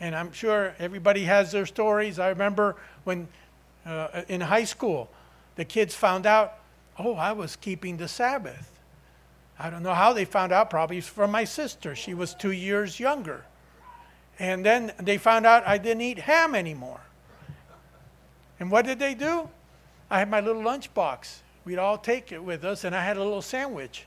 And 0.00 0.16
I'm 0.16 0.32
sure 0.32 0.74
everybody 0.78 1.24
has 1.24 1.52
their 1.52 1.66
stories. 1.66 2.18
I 2.18 2.28
remember 2.28 2.76
when 3.04 3.28
uh, 3.86 4.22
in 4.28 4.40
high 4.40 4.64
school, 4.64 5.08
the 5.56 5.64
kids 5.64 5.94
found 5.94 6.26
out, 6.26 6.58
oh, 6.98 7.14
I 7.14 7.32
was 7.32 7.56
keeping 7.56 7.96
the 7.96 8.08
Sabbath. 8.08 8.80
I 9.58 9.70
don't 9.70 9.82
know 9.82 9.94
how 9.94 10.12
they 10.12 10.24
found 10.24 10.52
out, 10.52 10.70
probably 10.70 11.00
from 11.00 11.30
my 11.30 11.44
sister. 11.44 11.94
She 11.94 12.14
was 12.14 12.34
two 12.34 12.50
years 12.50 12.98
younger. 12.98 13.44
And 14.38 14.64
then 14.64 14.92
they 14.98 15.18
found 15.18 15.46
out 15.46 15.66
I 15.66 15.78
didn't 15.78 16.00
eat 16.00 16.18
ham 16.18 16.54
anymore. 16.54 17.00
And 18.58 18.70
what 18.70 18.86
did 18.86 18.98
they 18.98 19.14
do? 19.14 19.48
I 20.10 20.18
had 20.18 20.30
my 20.30 20.40
little 20.40 20.62
lunchbox 20.62 21.38
We'd 21.64 21.78
all 21.78 21.98
take 21.98 22.32
it 22.32 22.42
with 22.42 22.64
us, 22.64 22.84
and 22.84 22.94
I 22.94 23.04
had 23.04 23.16
a 23.16 23.22
little 23.22 23.42
sandwich. 23.42 24.06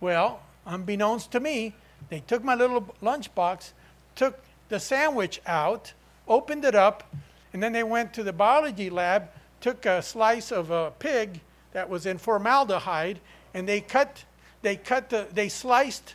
Well, 0.00 0.40
unbeknownst 0.66 1.30
to 1.32 1.40
me, 1.40 1.74
they 2.08 2.20
took 2.20 2.42
my 2.42 2.54
little 2.54 2.94
lunchbox, 3.02 3.70
took 4.16 4.40
the 4.68 4.80
sandwich 4.80 5.40
out, 5.46 5.92
opened 6.26 6.64
it 6.64 6.74
up, 6.74 7.14
and 7.52 7.62
then 7.62 7.72
they 7.72 7.84
went 7.84 8.12
to 8.14 8.22
the 8.22 8.32
biology 8.32 8.90
lab, 8.90 9.28
took 9.60 9.86
a 9.86 10.02
slice 10.02 10.50
of 10.50 10.70
a 10.70 10.92
pig 10.98 11.40
that 11.72 11.88
was 11.88 12.06
in 12.06 12.18
formaldehyde, 12.18 13.20
and 13.54 13.68
they 13.68 13.80
cut, 13.80 14.24
they 14.62 14.76
cut 14.76 15.08
the, 15.10 15.28
they 15.32 15.48
sliced 15.48 16.14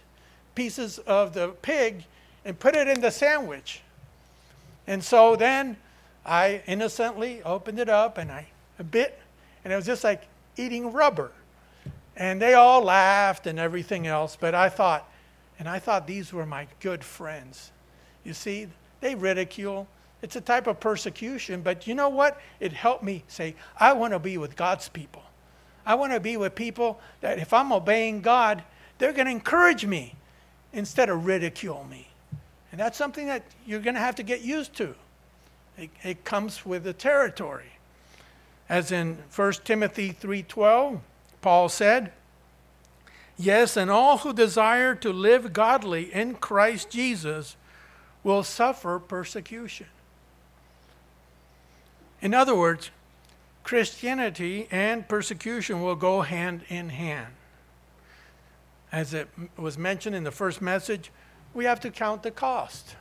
pieces 0.53 0.97
of 0.99 1.33
the 1.33 1.49
pig 1.61 2.03
and 2.43 2.59
put 2.59 2.75
it 2.75 2.87
in 2.87 2.99
the 2.99 3.11
sandwich. 3.11 3.81
And 4.85 5.03
so 5.03 5.35
then 5.35 5.77
I 6.25 6.61
innocently 6.67 7.41
opened 7.43 7.79
it 7.79 7.89
up 7.89 8.17
and 8.17 8.31
I 8.31 8.47
bit, 8.91 9.19
and 9.63 9.71
it 9.71 9.75
was 9.75 9.85
just 9.85 10.03
like 10.03 10.23
eating 10.57 10.91
rubber. 10.91 11.31
And 12.15 12.41
they 12.41 12.55
all 12.55 12.81
laughed 12.81 13.47
and 13.47 13.59
everything 13.59 14.07
else, 14.07 14.37
but 14.39 14.55
I 14.55 14.69
thought, 14.69 15.09
and 15.59 15.69
I 15.69 15.79
thought 15.79 16.07
these 16.07 16.33
were 16.33 16.45
my 16.45 16.67
good 16.79 17.03
friends. 17.03 17.71
You 18.23 18.33
see, 18.33 18.67
they 19.01 19.15
ridicule. 19.15 19.87
It's 20.21 20.35
a 20.35 20.41
type 20.41 20.67
of 20.67 20.79
persecution, 20.79 21.61
but 21.61 21.85
you 21.85 21.93
know 21.93 22.09
what? 22.09 22.41
It 22.59 22.73
helped 22.73 23.03
me 23.03 23.23
say, 23.27 23.55
I 23.79 23.93
want 23.93 24.13
to 24.13 24.19
be 24.19 24.37
with 24.37 24.55
God's 24.55 24.89
people. 24.89 25.21
I 25.85 25.95
want 25.95 26.11
to 26.11 26.19
be 26.19 26.37
with 26.37 26.55
people 26.55 26.99
that 27.21 27.39
if 27.39 27.53
I'm 27.53 27.71
obeying 27.71 28.21
God, 28.21 28.63
they're 28.97 29.13
going 29.13 29.27
to 29.27 29.31
encourage 29.31 29.85
me 29.85 30.15
instead 30.73 31.09
of 31.09 31.25
ridicule 31.25 31.85
me. 31.89 32.07
And 32.71 32.79
that's 32.79 32.97
something 32.97 33.27
that 33.27 33.43
you're 33.65 33.79
going 33.79 33.93
to 33.93 34.01
have 34.01 34.15
to 34.15 34.23
get 34.23 34.41
used 34.41 34.73
to. 34.75 34.95
It, 35.77 35.89
it 36.03 36.25
comes 36.25 36.65
with 36.65 36.83
the 36.83 36.93
territory. 36.93 37.71
As 38.69 38.91
in 38.91 39.23
1 39.29 39.63
Timothy 39.63 40.11
3:12, 40.11 41.01
Paul 41.41 41.69
said, 41.69 42.11
"Yes, 43.37 43.77
and 43.77 43.89
all 43.89 44.19
who 44.19 44.33
desire 44.33 44.93
to 44.95 45.13
live 45.13 45.53
godly 45.53 46.13
in 46.13 46.35
Christ 46.35 46.89
Jesus 46.89 47.55
will 48.23 48.43
suffer 48.43 48.99
persecution." 48.99 49.87
In 52.21 52.33
other 52.33 52.55
words, 52.55 52.89
Christianity 53.63 54.67
and 54.71 55.07
persecution 55.07 55.81
will 55.81 55.95
go 55.95 56.21
hand 56.21 56.63
in 56.67 56.89
hand. 56.89 57.33
As 58.91 59.13
it 59.13 59.29
was 59.55 59.77
mentioned 59.77 60.15
in 60.15 60.23
the 60.23 60.31
first 60.31 60.61
message, 60.61 61.11
we 61.53 61.65
have 61.65 61.79
to 61.81 61.91
count 61.91 62.23
the 62.23 62.31
cost. 62.31 62.95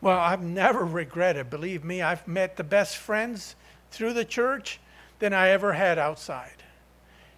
Well, 0.00 0.18
I've 0.18 0.42
never 0.62 0.84
regretted, 0.84 1.50
believe 1.50 1.84
me, 1.84 2.02
I've 2.02 2.26
met 2.26 2.56
the 2.56 2.64
best 2.64 2.96
friends 2.96 3.54
through 3.90 4.12
the 4.12 4.24
church 4.24 4.80
than 5.18 5.32
I 5.32 5.48
ever 5.48 5.72
had 5.72 5.98
outside. 5.98 6.62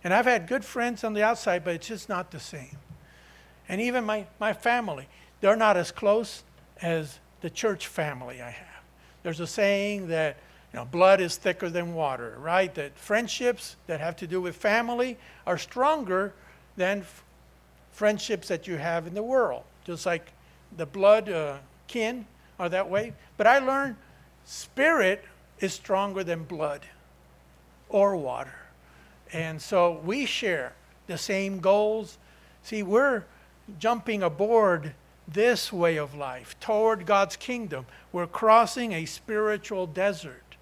And 0.02 0.14
I've 0.14 0.26
had 0.26 0.46
good 0.46 0.64
friends 0.64 1.04
on 1.04 1.12
the 1.12 1.22
outside, 1.22 1.64
but 1.64 1.74
it's 1.74 1.88
just 1.88 2.08
not 2.08 2.30
the 2.30 2.40
same. 2.40 2.76
And 3.68 3.80
even 3.80 4.04
my, 4.04 4.26
my 4.38 4.52
family, 4.52 5.08
they're 5.40 5.56
not 5.56 5.76
as 5.76 5.92
close 5.92 6.42
as 6.82 7.18
the 7.40 7.50
church 7.50 7.86
family 7.86 8.40
I 8.40 8.50
have. 8.50 8.66
There's 9.22 9.40
a 9.40 9.46
saying 9.46 10.08
that 10.08 10.36
you 10.72 10.78
know, 10.78 10.84
blood 10.84 11.20
is 11.20 11.36
thicker 11.36 11.68
than 11.68 11.94
water, 11.94 12.36
right? 12.38 12.74
That 12.74 12.96
friendships 12.96 13.76
that 13.86 14.00
have 14.00 14.16
to 14.16 14.26
do 14.26 14.40
with 14.40 14.56
family 14.56 15.18
are 15.46 15.58
stronger 15.58 16.32
than 16.76 17.00
f- 17.00 17.24
friendships 17.90 18.48
that 18.48 18.66
you 18.66 18.76
have 18.76 19.06
in 19.06 19.14
the 19.14 19.22
world. 19.22 19.64
Just 19.84 20.06
like 20.06 20.32
the 20.76 20.86
blood 20.86 21.28
uh, 21.28 21.58
kin 21.88 22.26
are 22.58 22.68
that 22.68 22.88
way. 22.88 23.14
But 23.36 23.46
I 23.46 23.58
learned 23.58 23.96
spirit 24.44 25.24
is 25.58 25.72
stronger 25.72 26.22
than 26.22 26.44
blood 26.44 26.82
or 27.90 28.16
water. 28.16 28.54
And 29.32 29.60
so 29.60 30.00
we 30.04 30.26
share 30.26 30.72
the 31.06 31.18
same 31.18 31.60
goals. 31.60 32.18
See, 32.62 32.82
we're 32.82 33.24
jumping 33.78 34.22
aboard 34.22 34.94
this 35.28 35.72
way 35.72 35.96
of 35.96 36.14
life 36.14 36.58
toward 36.60 37.06
God's 37.06 37.36
kingdom. 37.36 37.86
We're 38.12 38.26
crossing 38.26 38.92
a 38.92 39.04
spiritual 39.04 39.86
desert, 39.86 40.56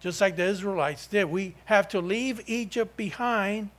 just 0.00 0.20
like 0.20 0.36
the 0.36 0.44
Israelites 0.44 1.06
did. 1.06 1.24
We 1.24 1.54
have 1.64 1.88
to 1.88 2.00
leave 2.00 2.40
Egypt 2.46 2.96
behind. 2.96 3.70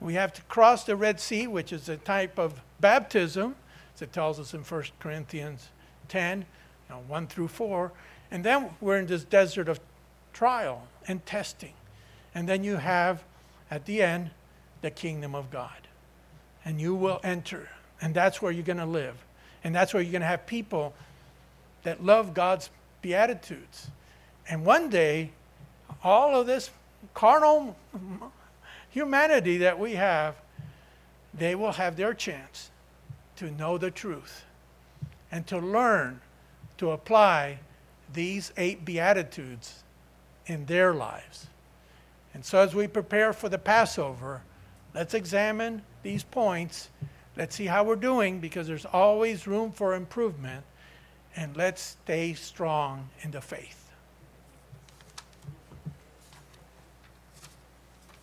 We 0.00 0.14
have 0.14 0.32
to 0.34 0.42
cross 0.42 0.84
the 0.84 0.96
Red 0.96 1.20
Sea, 1.20 1.46
which 1.46 1.72
is 1.72 1.88
a 1.88 1.96
type 1.96 2.38
of 2.38 2.60
baptism. 2.80 3.56
as 3.94 4.02
it 4.02 4.12
tells 4.12 4.38
us 4.38 4.54
in 4.54 4.60
1 4.60 4.84
Corinthians 5.00 5.68
10, 6.08 6.40
you 6.40 6.44
know, 6.94 7.02
1 7.08 7.26
through 7.26 7.48
4. 7.48 7.92
And 8.30 8.44
then 8.44 8.70
we're 8.80 8.98
in 8.98 9.06
this 9.06 9.24
desert 9.24 9.68
of 9.68 9.80
trial 10.32 10.86
and 11.08 11.24
testing. 11.26 11.72
And 12.34 12.48
then 12.48 12.64
you 12.64 12.76
have, 12.76 13.22
at 13.70 13.86
the 13.86 14.02
end, 14.02 14.30
the 14.82 14.90
kingdom 14.90 15.34
of 15.34 15.50
God. 15.50 15.88
And 16.64 16.80
you 16.80 16.94
will 16.94 17.20
enter. 17.22 17.68
And 18.00 18.14
that's 18.14 18.40
where 18.40 18.52
you're 18.52 18.64
going 18.64 18.78
to 18.78 18.86
live. 18.86 19.16
And 19.64 19.74
that's 19.74 19.92
where 19.92 20.02
you're 20.02 20.12
going 20.12 20.22
to 20.22 20.28
have 20.28 20.46
people 20.46 20.94
that 21.82 22.04
love 22.04 22.34
God's 22.34 22.70
beatitudes. 23.02 23.90
And 24.48 24.64
one 24.64 24.88
day, 24.90 25.30
all 26.02 26.38
of 26.38 26.46
this 26.46 26.70
carnal 27.14 27.76
humanity 28.90 29.58
that 29.58 29.78
we 29.78 29.94
have, 29.94 30.36
they 31.32 31.54
will 31.54 31.72
have 31.72 31.96
their 31.96 32.14
chance 32.14 32.70
to 33.36 33.50
know 33.50 33.78
the 33.78 33.90
truth 33.90 34.44
and 35.30 35.46
to 35.46 35.58
learn 35.58 36.20
to 36.78 36.90
apply 36.90 37.58
these 38.12 38.52
eight 38.56 38.84
Beatitudes 38.84 39.82
in 40.46 40.66
their 40.66 40.92
lives. 40.92 41.46
And 42.34 42.44
so, 42.44 42.60
as 42.60 42.74
we 42.74 42.86
prepare 42.86 43.32
for 43.32 43.48
the 43.48 43.58
Passover, 43.58 44.42
let's 44.94 45.14
examine 45.14 45.82
these 46.02 46.22
points. 46.22 46.88
Let's 47.36 47.56
see 47.56 47.66
how 47.66 47.84
we're 47.84 47.96
doing 47.96 48.40
because 48.40 48.66
there's 48.66 48.86
always 48.86 49.46
room 49.46 49.72
for 49.72 49.94
improvement. 49.94 50.64
And 51.36 51.56
let's 51.56 51.96
stay 52.04 52.34
strong 52.34 53.08
in 53.22 53.30
the 53.30 53.40
faith. 53.40 53.79